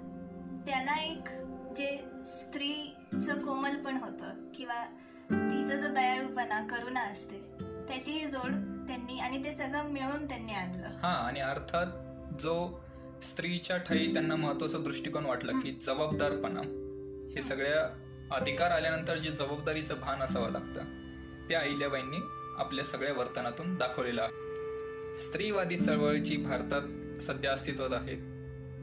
त्यांना 0.66 0.96
एक 1.04 1.30
जे 1.76 1.88
स्त्रीचं 2.26 3.42
कोमल 3.46 3.76
पण 3.76 3.98
होतं 3.98 4.52
किंवा 4.56 4.84
तिचं 5.30 5.80
जो 5.80 5.88
दयाळूपणा 5.88 6.62
करुणा 6.68 7.02
असते 7.02 7.40
त्याची 7.88 8.12
ही 8.12 8.28
जोड 8.28 8.52
त्यांनी 8.88 9.20
आणि 9.20 9.44
ते 9.44 9.52
सगळं 9.52 9.90
मिळून 9.90 10.28
त्यांनी 10.28 10.54
आणलं. 10.54 10.88
हा 11.04 11.14
आणि 11.28 11.40
अर्थात 11.40 11.88
जो 12.42 12.81
स्त्रीच्या 13.22 13.78
ठाई 13.78 14.14
त्यांना 14.14 14.36
महत्त्वाचा 14.36 14.78
दृष्टिकोन 14.78 15.26
वाटला 15.26 15.52
की 15.52 15.72
जबाबदारपणा 15.82 16.62
हे 17.36 17.42
सगळ्या 17.42 17.98
अधिकार 18.36 18.72
आल्यानंतर 18.72 19.18
जे 19.18 19.32
जबाबदारीचं 19.32 19.96
भान 20.02 20.22
असावं 20.22 20.52
लागतं 20.52 20.84
त्या 21.50 21.60
अहिल्याबाईंनी 21.60 22.18
आपल्या 22.58 22.86
सगळ्या 22.86 23.14
वर्तनातून 23.14 23.76
दाखवलेलं 23.76 24.22
आहे. 24.22 24.32
स्त्रीवादी 25.18 25.78
चळवळीची 25.78 26.38
भारतात 26.38 26.82
सध्या 27.22 27.54
अस्तित्वात 27.54 27.94
आहे. 27.94 28.16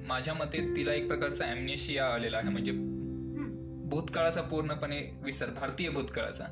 माझ्या 0.06 0.34
मते 0.34 0.76
तिला 0.76 0.92
एक 0.92 1.06
प्रकारचा 1.06 1.44
ॲम्नेशिया 1.44 2.06
आलेला 2.06 2.38
आहे. 2.38 2.48
म्हणजे 2.48 2.72
भूतकाळाचा 3.88 4.42
पूर्णपणे 4.42 5.20
विसर 5.22 5.50
भारतीय 5.50 5.88
भूतकाळाचा. 5.88 6.44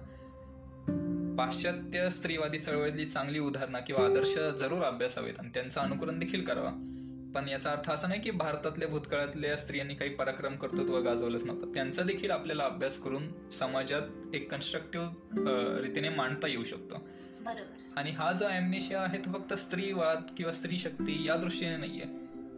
पाश्चात्य 1.39 2.11
स्त्रीवादी 2.11 2.59
चळवळीतली 2.59 3.05
चांगली 3.05 3.39
उदाहरणं 3.39 3.79
किंवा 3.87 4.05
आदर्श 4.05 4.39
जरूर 4.39 4.83
अभ्यासावेत 4.83 5.35
आणि 5.39 5.49
त्यांचं 5.55 5.81
अनुकरण 5.81 6.19
देखील 6.19 6.45
करावा. 6.45 6.93
पण 7.37 7.49
याचा 7.49 7.71
अर्थ 7.71 7.91
असा 7.91 8.09
नाही 8.09 8.21
की 8.21 8.31
भारतातल्या 8.31 8.89
भूतकाळातल्या 8.89 9.57
स्त्रियांनी 9.57 9.95
काही 9.95 10.11
पराक्रम 10.11 10.55
कर्तृत्व 10.57 10.99
गाजवलंच 10.99 11.45
नव्हतं. 11.45 11.73
त्यांचा 11.75 12.03
देखील 12.03 12.31
आपल्याला 12.31 12.65
अभ्यास 12.65 12.99
करून 12.99 13.49
समाजात 13.51 14.35
एक 14.35 14.51
कन्स्ट्रक्टिव्ह 14.51 15.81
रीतीने 15.83 16.09
मांडता 16.09 16.49
येऊ 16.49 16.65
शकतो. 16.65 16.95
बरोबर. 17.41 17.83
आणि 17.97 18.11
हा 18.11 18.33
जो 18.33 18.47
ॲम्नेशिया 18.47 19.01
आहे 19.01 19.19
तो 19.19 19.33
फक्त 19.33 19.53
स्त्रीवाद 19.55 20.23
किंवा 20.37 20.53
स्त्री 20.53 20.79
शक्ती 20.79 21.23
या 21.27 21.37
दृष्टीने 21.37 21.77
नाहीये. 21.77 22.07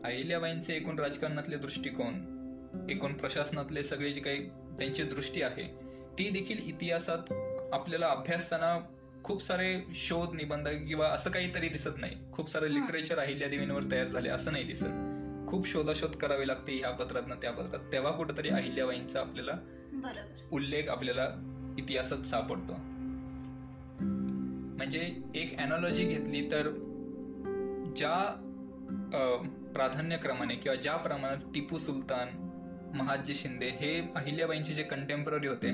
अहिल्याबाईंचे 0.05 0.75
एकूण 0.75 0.99
राजकारणातले 0.99 1.57
दृष्टिकोन 1.57 2.87
एकूण 2.91 3.13
प्रशासनातले 3.13 3.83
सगळे 3.83 4.13
जे 4.13 4.21
काही 4.21 4.49
त्यांची 4.79 5.03
दृष्टी 5.03 5.43
आहे 5.43 5.65
ती 6.19 6.29
देखील 6.31 6.67
इतिहासात 6.67 7.33
आपल्याला 7.73 8.09
अभ्यासताना 8.09 8.79
खूप 9.29 9.43
सारे 9.43 9.83
शोध 9.95 10.35
निबंध 10.35 10.69
किंवा 10.89 11.09
असं 11.09 11.31
काहीतरी 11.31 11.69
दिसत 11.69 11.99
नाही. 11.99 12.17
खूप 12.33 12.49
सारे 12.51 12.73
लिटरेचर 12.75 13.19
अहिल्या 13.19 13.49
देवींवर 13.49 13.83
तयार 13.91 14.07
झाले 14.07 14.29
असं 14.29 14.53
नाही 14.53 14.65
दिसत. 14.65 15.49
खूप 15.49 15.67
शोधाशोध 15.69 16.17
करावी 16.17 16.47
लागते 16.49 16.77
ह्या 16.77 16.91
पत्रातनं 16.91 17.35
त्या 17.35 17.51
पत्रात. 17.53 17.81
तेव्हा 17.93 18.13
कुठेतरी 18.13 18.49
अहिल्याबाईंचा 18.49 19.21
आपल्याला 19.21 19.53
उल्लेख 20.53 20.89
आपल्याला 20.89 21.29
इतिहासात 21.79 22.23
सापडतो. 22.23 22.77
म्हणजे 24.79 25.01
एक 25.35 25.57
अॅनॉलॉजी 25.59 26.05
घेतली 26.05 26.51
तर 26.51 26.69
ज्या 27.97 28.17
प्राधान्यक्रमाने 29.75 30.55
किंवा 30.55 30.77
ज्या 30.77 30.97
प्रमाणात 30.97 31.53
टिपू 31.55 31.79
सुलतान 31.79 32.29
महादजी 32.95 33.35
शिंदे 33.35 33.69
हे 33.69 34.01
अहिल्याबाईंचे 34.17 34.75
जे 34.75 34.83
कंटेम्पररी 34.83 35.47
होते 35.47 35.73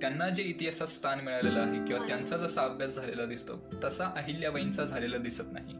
त्यांना 0.00 0.28
जे 0.28 0.42
इतिहासात 0.42 0.86
स्थान 0.86 1.20
मिळालेलं 1.20 1.60
आहे 1.60 1.84
किंवा 1.84 2.06
त्यांचा 2.06 2.36
जसा 2.36 2.62
अभ्यास 2.62 2.96
झालेला 2.96 3.24
दिसतो 3.24 3.70
तसा 3.84 4.06
अहिल्याबाईंचा 4.06 4.84
झालेला 4.84 5.16
दिसत 5.16 5.52
नाही. 5.52 5.74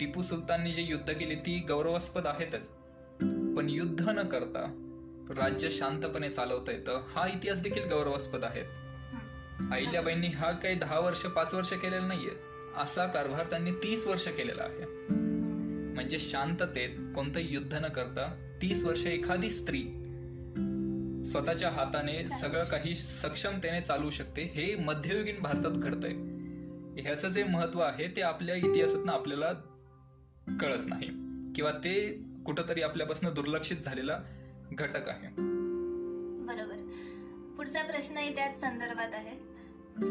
टिपू 0.00 0.22
सुलताननी 0.22 0.72
जे 0.72 0.82
युद्ध 0.82 1.12
केली 1.12 1.34
ती 1.34 1.64
गौरवास्पद 1.68 2.26
आहेतच. 2.26 2.68
पण 3.56 3.66
युद्ध 3.70 4.08
न 4.08 4.22
करता 4.28 4.84
राज्य 5.30 5.70
शांतपणे 5.70 6.30
चालवता 6.30 6.72
येतं 6.72 7.06
हा 7.10 7.26
इतिहास 7.26 7.62
देखील 7.62 7.84
गौरवास्पद 7.84 8.44
आहे. 8.44 8.60
अहिल्याबाईंनी 9.70 10.26
हा 10.26 10.52
काही 10.52 10.74
दहा 10.74 10.98
वर्ष 10.98 11.26
पाच 11.26 11.54
वर्ष 11.54 11.72
केलेला 11.72 12.06
नाहीये. 12.06 12.30
असा 12.76 13.06
कारभार 13.06 13.46
त्यांनी 13.50 13.70
तीस 13.72 14.06
वर्ष 14.06 14.28
केलेला 14.28 14.62
आहे. 14.62 14.84
म्हणजे 15.94 16.18
शांततेत 16.18 17.14
कोणतंही 17.14 17.54
युद्ध 17.54 17.74
न 17.74 17.88
करता 17.88 18.56
तीस 18.62 18.84
वर्ष 18.84 19.06
एखादी 19.06 19.50
स्त्री 19.50 19.82
स्वतःच्या 21.28 21.70
हाताने 21.70 22.26
सगळं 22.26 22.64
काही 22.64 22.94
सक्षमतेने 22.94 23.80
चालू 23.80 24.10
शकते 24.10 24.42
हे 24.42 24.76
मध्ययुगीन 24.76 25.40
भारतात 25.40 25.70
घडतंय. 25.70 26.38
ह्याचं 27.02 27.28
जे 27.28 27.44
महत्त्व 27.44 27.80
आहे 27.80 28.16
ते 28.16 28.20
आपल्या 28.20 28.54
इतिहासातनं 28.54 29.12
आपल्याला 29.12 29.52
कळत 30.60 30.86
नाही. 30.86 31.06
किंवा 31.54 31.70
ते 31.70 32.22
कुठंतरी 32.46 32.82
आपल्यापासून 32.82 33.34
दुर्लक्षित 33.34 33.76
झालेला 33.76 34.20
घटक 34.72 35.08
आहे. 35.08 35.28
बरोबर. 36.46 36.76
पुढचा 37.56 37.82
प्रश्नही 37.82 38.34
त्याच 38.34 38.60
संदर्भात 38.60 39.14
आहे. 39.14 39.36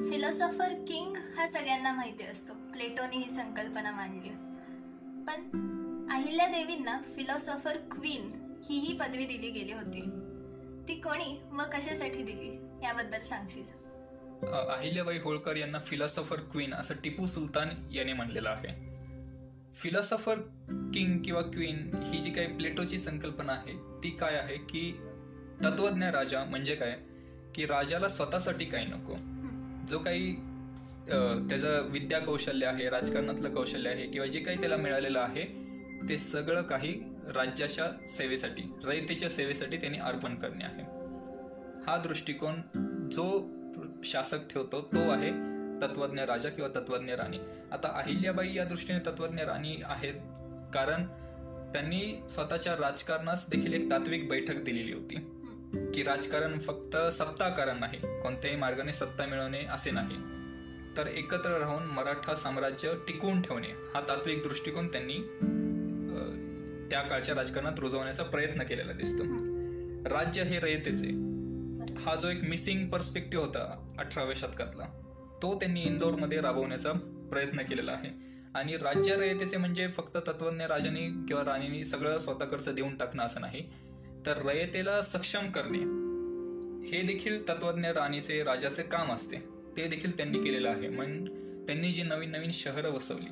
फिलॉसॉफर 0.10 0.74
किंग 0.88 1.18
हा 1.38 1.46
सगळ्यांना 1.46 1.92
माहिती 1.92 2.24
असतो. 2.24 2.54
प्लेटोने 2.54 3.18
ही 3.18 3.30
संकल्पना 3.30 3.92
मांडली 3.92 4.30
पण 5.28 5.68
अहिल्या 6.12 6.48
देवींना 6.48 7.00
फिलॉसॉफर 7.16 7.78
क्वीन 7.78 8.32
ही 8.70 8.80
ही 8.80 8.98
पदवी 8.98 9.26
दिली 9.26 9.50
गेली 9.50 9.72
होती. 9.72 10.27
ती 10.88 10.96
कोणी 10.96 11.38
व 11.52 11.62
कशासाठी 11.74 12.24
दिली 12.24 12.50
याबद्दल 12.84 13.24
सांगशील? 13.24 13.66
अहिल्याबाई 14.48 15.18
होळकर 15.20 15.56
यांना 15.56 15.80
फिलॉसॉफर 15.80 16.40
क्वीन 16.52 16.74
असं 16.74 16.94
टिपू 17.04 17.26
सुलतान 17.26 17.70
याने 17.92 18.14
म्हणलेलं 18.14 18.50
आहे. 18.50 18.76
फिलॉसॉफर 19.76 20.40
किंग 20.94 21.18
किंवा 21.24 21.42
क्वीन 21.42 21.90
ही 22.04 22.22
जी 22.22 22.32
काही 22.32 22.48
प्लेटोची 22.48 23.00
संकल्पना 23.00 23.54
आहे 23.54 23.74
ती 24.04 24.10
काय 24.10 24.36
आहे 24.36 24.58
की 24.58 24.92
तत्वज्ञ 25.64 26.06
राजा 26.06 26.44
म्हणजे 26.44 26.76
काय? 26.76 26.98
की 27.56 27.66
राजाला 27.66 28.08
स्वतःसाठी 28.08 28.66
काही 28.66 28.86
नको. 28.86 29.16
जो 29.88 30.00
काही 30.00 30.36
त्याचं 31.50 31.90
विद्या 31.92 32.20
कौशल्य 32.20 32.66
आहे 32.66 32.90
राजकारणातलं 32.90 33.54
कौशल्य 33.54 33.90
आहे 33.90 34.08
किंवा 34.08 34.28
जे 34.28 34.40
काही 34.40 34.60
त्याला 34.60 34.78
मिळालेलं 34.78 35.20
आहे 35.20 35.46
ते 36.10 36.18
सगळं 36.18 36.62
काही 36.62 36.94
राज्याच्या 37.36 38.08
सेवेसाठी 38.08 38.74
रयतेच्या 38.86 39.30
सेवेसाठी 39.30 39.78
त्यांनी 39.78 39.98
अर्पण 39.98 40.36
करणे 40.36 40.66
आहे. 40.66 40.84
हा 41.88 41.98
दृष्टिकोन 41.98 42.62
जो 43.12 43.50
शासक 44.04 44.38
ठेवतो 44.50 44.82
तो 44.82 45.10
आहे 45.10 45.32
तत्वज्ञ 45.82 46.22
राजा 46.22 46.50
किंवा 46.50 46.80
तत्वज्ञ 46.80 47.14
राणी. 47.14 47.38
आता 47.72 47.88
अहिल्याबाई 47.88 48.54
या 48.54 48.64
दृष्टीने 48.64 49.00
तत्वज्ञ 49.00 49.42
राणी 49.44 49.82
आहेत 49.86 50.14
कारण 50.74 51.06
त्यांनी 51.74 52.24
स्वतःच्या 52.30 52.74
राजकारणास 52.74 53.50
देखील 53.50 53.74
एक 53.74 53.92
तात्विक 53.92 54.30
बैठक 54.30 54.56
दिलेली 54.56 54.94
होती. 54.94 55.16
की 55.94 56.04
राजकारण 56.04 56.60
फक्त 56.60 56.98
सत्ताकारण 56.98 57.80
नाही 57.80 58.00
कोणत्याही 58.22 58.58
मार्गाने 58.58 58.94
सत्ता 58.94 59.26
मिळवणे 59.26 59.66
असे 59.66 59.92
नाही. 59.92 60.18
तर 60.98 61.08
एकत्र 61.08 61.58
राहून 61.58 61.84
मराठा 61.84 62.36
साम्राज्य 62.36 62.94
टिकवून 63.08 63.42
ठेवणे 63.42 63.68
हा 63.68 64.02
तात्विक 64.02 64.44
दृष्टिकोन 64.44 64.88
त्यांनी 64.88 65.16
त्या 66.92 67.02
काळच्या 67.02 67.36
राजकारणात 67.36 67.80
रुजवण्याचा 67.80 68.24
प्रयत्न 68.24 68.64
केलेला 68.64 68.92
दिसतो. 68.92 69.24
राज्य 70.10 70.44
हे 70.44 70.60
रयतेचे. 70.60 71.08
हा 72.02 72.16
जो 72.16 72.28
एक 72.28 72.50
मिसिंग 72.50 72.90
पर्स्पेक्टिव्ह 72.90 73.46
होता 73.46 73.94
अठराव्या 74.00 74.36
शतकातला 74.36 74.86
तो 75.42 75.60
त्यांनी 75.60 75.84
इंदोरमध्ये 75.84 76.42
राबवण्याचा 76.42 76.92
प्रयत्न 77.32 77.62
केलेला 77.62 77.92
आहे. 77.92 78.28
आणि 78.56 78.78
राज्य 78.78 79.16
रयतेचे 79.16 79.58
म्हणजे 79.58 79.88
फक्त 79.88 80.18
तत्वज्ञ 80.18 80.64
राजांनी 80.64 81.26
किंवा 81.28 81.44
राणींनी 81.46 81.86
सगळं 81.86 82.18
स्वतःकडचं 82.18 82.76
देऊन 82.76 82.98
टाकणं 82.98 83.24
असं 83.24 83.42
नाही 83.42 83.70
तर 84.26 84.46
रयतेला 84.46 85.02
सक्षम 85.02 85.52
करणे 85.52 86.08
हे 86.88 87.02
देखील 87.02 87.50
तत्वज्ञ 87.50 87.88
राणीचे 87.88 88.44
राजाचे 88.44 88.84
काम 88.84 89.12
असते. 89.12 89.38
ते 89.78 89.88
देखील 89.88 90.18
त्यांनी 90.18 90.44
केलेलं 90.44 90.70
आहे. 90.70 90.90
मग 90.90 91.06
त्यांनी 91.68 91.92
जी 91.92 92.04
नवीन 92.04 92.32
नवीन 92.32 92.50
शहरं 92.54 92.90
वसवली 92.90 93.30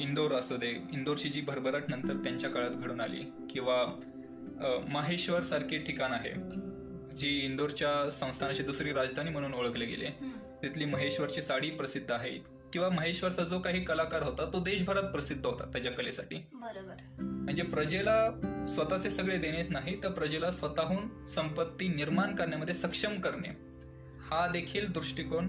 इंदोर 0.00 0.32
असू 0.32 0.56
दे 0.56 0.70
इंदोरची 0.92 1.28
जी 1.28 1.40
भरभराट 1.40 1.84
नंतर 1.88 2.16
त्यांच्या 2.16 2.50
काळात 2.50 2.70
घडून 2.70 3.00
आली 3.00 3.22
किंवा 3.50 4.00
अ, 4.60 4.92
माहेश्वर 4.92 5.42
सारखे 5.42 5.78
ठिकाण 5.78 6.12
आहे 6.12 6.32
जी 7.16 7.28
इंदोरच्या 7.28 8.10
संस्थानाची 8.10 8.62
दुसरी 8.62 8.92
राजधानी 8.92 9.30
म्हणून 9.30 9.54
ओळखले 9.54 9.86
गेले. 9.86 10.06
तिथली 10.62 10.84
महेश्वरची 10.84 11.42
साडी 11.42 11.70
प्रसिद्ध 11.70 12.12
आहे 12.12 12.30
किंवा 12.72 12.88
महेश्वरचा 12.88 13.42
जो 13.42 13.58
काही 13.58 13.84
कलाकार 13.84 14.22
होता 14.22 14.50
तो 14.52 14.60
देशभरात 14.60 15.02
प्रसिद्ध 15.02 15.46
होता 15.46 15.64
त्याच्या 15.64 15.92
कलेसाठी. 15.92 16.36
बरोबर. 16.52 16.94
म्हणजे 17.20 17.62
प्रजेला 17.62 18.30
स्वतःचे 18.68 19.10
सगळे 19.10 19.36
देणेच 19.38 19.70
नाही 19.70 20.02
तर 20.02 20.10
प्रजेला 20.10 20.50
स्वतःहून 20.50 21.28
संपत्ती 21.28 21.88
निर्माण 21.88 22.34
करण्यामध्ये 22.34 22.74
सक्षम 22.74 23.20
करणे 23.20 23.48
हा 24.30 24.48
देखील 24.52 24.92
दृष्टिकोन 24.92 25.46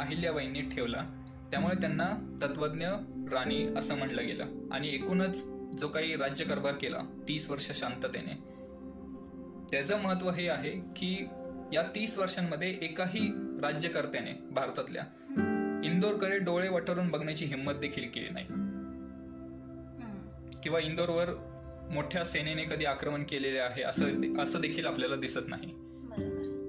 अहिल्याबाईंनी 0.00 0.60
ठेवला. 0.60 1.24
त्यामुळे 1.50 1.74
त्यांना 1.74 2.36
तत्वज्ञ 2.42 2.86
राणी 3.32 3.66
असं 3.76 3.98
म्हणलं 3.98 4.26
गेलं. 4.26 4.46
आणि 4.72 4.94
एकूणच 4.94 5.44
जो 5.80 5.88
काही 5.88 6.16
राज्यकारभार 6.16 6.72
केला 6.72 6.98
तीस 7.28 7.50
वर्ष 7.50 7.72
शांततेने. 7.72 8.48
त्याचं 9.70 10.02
महत्त्व 10.02 10.30
हे 10.30 10.48
आहे 10.48 10.70
की 10.70 11.28
या 11.72 11.82
तीस 11.82 12.18
वर्षांमध्ये 12.18 12.78
एकाही 12.82 13.28
राज्यकर्त्याने 13.62 14.32
भारतातल्या 14.50 15.02
इंदोरकडे 15.84 16.38
डोळे 16.38 16.68
वटरून 16.68 17.08
बघण्याची 17.08 17.44
हिंमत 17.44 17.72
देखील 17.72 18.08
केली 18.08 18.28
नाही. 18.30 18.46
किंवा 20.62 20.78
इंदोरवर 20.78 21.28
मोठ्या 21.90 22.24
सेनेने 22.24 22.62
कधी 22.62 22.84
आक्रमण 22.84 23.24
केलेले 23.24 23.58
आहे 23.58 23.82
असं 23.82 24.38
असं 24.38 24.60
देखील 24.60 24.86
आपल्याला 24.86 25.16
दिसत 25.16 25.48
नाही. 25.48 25.68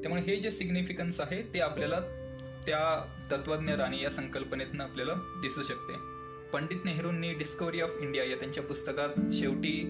त्यामुळे 0.01 0.21
हे 0.21 0.35
जे 0.35 0.51
सिग्निफिकन्स 0.51 1.21
आहे 1.21 1.41
ते 1.53 1.59
आपल्याला 1.59 2.18
त्या 2.65 3.05
तत्वज्ञ 3.31 3.73
राणी 3.73 4.03
या 4.03 4.09
संकल्पनेतनं 4.09 4.83
आपल्याला 4.83 5.13
दिसू 5.41 5.63
शकते. 5.63 5.93
पंडित 6.53 6.85
नेहरूंनी 6.85 7.33
डिस्कवरी 7.33 7.81
ऑफ 7.81 7.89
इंडिया 7.99 8.23
या 8.23 8.35
त्यांच्या 8.35 8.63
पुस्तकात 8.63 9.31
शेवटी 9.31 9.81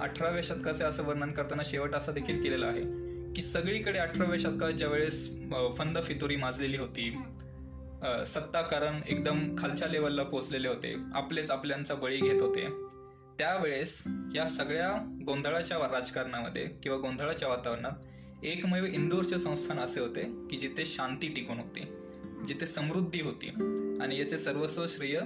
अठराव्या 0.00 0.42
शतकाचे 0.42 0.84
असं 0.84 1.04
वर्णन 1.04 1.32
करताना 1.32 1.62
शेवट 1.64 1.94
असं 1.94 2.14
देखील 2.14 2.42
केलेलं 2.42 2.66
आहे 2.66 2.82
की 3.34 3.42
सगळीकडे 3.42 3.98
अठराव्या 3.98 4.38
शतकात 4.38 4.72
ज्या 4.72 4.88
वेळेस 4.88 5.40
फंद 5.78 5.98
फितुरी 6.04 6.36
माजलेली 6.36 6.76
होती 6.76 7.10
सत्ताकारण 8.26 9.00
एकदम 9.08 9.56
खालच्या 9.58 9.88
लेवलला 9.88 10.22
पोचलेले 10.22 10.68
होते 10.68 10.94
आपलेच 11.14 11.50
आपल्यांचा 11.50 11.94
बळी 11.94 12.16
घेत 12.16 12.42
होते 12.42 12.66
त्यावेळेस 13.38 14.02
या 14.34 14.46
सगळ्या 14.46 15.16
गोंधळाच्या 15.26 15.78
राजकारणामध्ये 15.78 16.66
किंवा 16.66 16.98
गोंधळाच्या 16.98 17.48
वातावरणात 17.48 18.44
एकमेव 18.44 18.84
इंदोरचे 18.84 19.38
संस्थान 19.38 19.78
असे 19.78 20.00
होते 20.00 20.22
की 20.50 20.56
जिथे 20.56 20.86
शांती 20.86 21.28
टिकून 21.28 21.56
होती. 21.56 21.80
जिथे 22.50 22.66
समृद्धी 22.66 23.20
होती. 23.20 23.48
आणि 24.02 24.20
याचे 24.20 24.38
सर्वस्व 24.38 24.86
श्रेय 24.88 25.20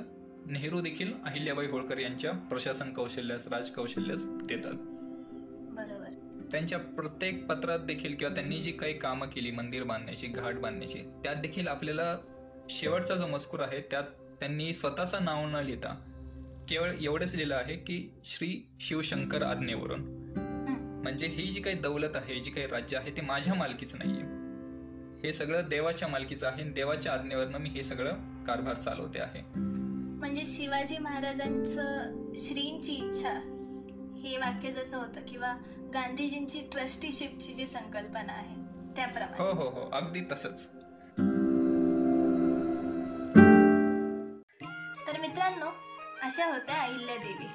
नेहरू 0.47 0.81
देखील 0.81 1.13
अहिल्याबाई 1.25 1.67
होळकर 1.67 1.99
यांच्या 1.99 2.33
प्रशासन 2.33 2.93
कौशल्यास 2.93 3.49
राजकौशल्यास 3.49 4.25
देतात. 4.27 4.73
बरोबर. 5.77 6.11
त्यांच्या 6.51 6.79
प्रत्येक 6.79 7.47
पत्रात 7.47 7.79
देखील 7.79 8.15
किंवा 8.15 8.35
त्यांनी 8.35 8.59
जी 8.59 8.73
काही 8.73 8.99
कामं 8.99 9.27
केली 9.27 9.51
मंदिर 9.51 9.83
बांधण्याची 9.83 10.27
घाट 10.27 10.55
बांधण्याची 10.55 10.99
त्यात 10.99 11.37
देखील 11.37 11.69
आपल्याला 11.69 12.19
शेवटचा 12.71 13.15
जो 13.15 13.27
मजकूर 13.27 13.61
आहे 13.61 13.81
त्यात 13.91 14.03
त्यांनी 14.41 14.75
स्वतःचं 14.75 15.25
नाव 15.25 15.47
न 15.47 15.55
लिहिता 15.55 15.91
केवळ 16.69 16.91
एवढंच 17.01 17.35
लिहिलं 17.35 17.55
आहे 17.55 17.77
की 17.77 18.11
श्री 18.25 18.67
शिवशंकर 18.81 19.43
आज्ञेवरून. 19.43 20.01
म्हणजे 21.03 21.27
ही 21.27 21.43
जी 21.43 21.61
काही 21.61 21.77
दौलत 21.77 22.17
आहे 22.17 22.41
जी 22.41 22.51
काही 22.51 22.67
राज्य 22.67 22.97
आहे 22.97 23.11
ते 23.11 23.23
माझ्या 23.23 23.55
मालकीचं 23.55 23.99
नाहीये. 23.99 24.44
हे 25.25 25.33
सगळं 25.33 25.69
देवाच्या 25.69 26.07
मालकीचं 26.09 26.47
आहे 26.47 26.63
देवाच्या 26.63 27.13
आज्ञेवरनं 27.13 27.59
मी 27.59 27.69
हे 27.69 27.83
सगळं 27.83 28.45
कारभार 28.45 28.75
चालवते 28.75 29.21
आहे. 29.21 29.41
म्हणजे 30.19 30.43
शिवाजी 30.47 30.99
महाराजांचं 30.99 32.35
श्रींची 32.37 32.93
इच्छा 32.95 33.31
हे 34.25 34.37
वाक्य 34.39 34.73
जसं 34.73 34.97
होतं 34.97 35.21
किंवा 35.29 35.55
गांधीजींची 35.95 36.61
ट्रस्टीशिपची 36.73 37.55
जी 37.55 37.67
संकल्पना 37.67 38.33
आहे 38.33 38.55
त्याप्रमाणे. 38.97 39.43
हो 39.43 39.51
हो 39.53 39.69
हो 39.71 39.89
अगदी 39.91 40.21
तसंच. 40.33 40.67
तर 45.07 45.21
मित्रांनो 45.21 45.73
अशा 46.23 46.47
होत्या 46.47 46.81
अहिल्या 46.83 47.17
देवी. 47.17 47.49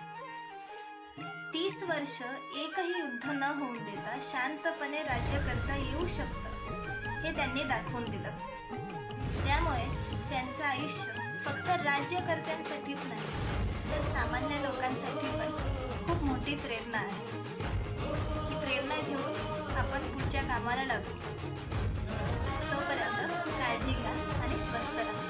तीस 1.53 1.84
वर्ष 1.89 2.21
एकही 2.58 2.99
युद्ध 2.99 3.29
न 3.29 3.43
होऊन 3.60 3.77
देता 3.77 4.17
शांतपणे 4.21 5.03
राज्य 5.03 5.38
करता 5.38 5.75
येऊ 5.77 6.08
शकतं 6.08 6.48
हे 7.23 7.32
त्यांनी 7.36 7.63
दाखवून 7.63 8.10
दिलं. 8.10 8.29
त्यामुळेच 9.45 10.10
त्यांचं 10.29 10.63
आयुष्य 10.65 11.12
फक्त 11.45 11.69
राज्यकर्त्यांसाठीच 11.69 13.05
नाही 13.05 13.91
तर 13.91 14.01
सामान्य 14.03 14.55
लोकांसाठी 14.55 15.27
पण 15.27 15.51
खूप 16.05 16.23
मोठी 16.23 16.55
प्रेरणा 16.55 16.97
आहे. 16.97 17.25
ही 18.49 18.60
प्रेरणा 18.60 18.95
घेऊन 18.95 19.77
आपण 19.77 20.12
पुढच्या 20.12 20.41
कामाला 20.41 20.84
लागू. 20.84 21.17
तोपर्यंत 22.73 23.32
काळजी 23.60 23.91
घ्या 23.91 24.43
आणि 24.43 24.60
स्वस्त 24.60 24.95
राहा. 24.95 25.28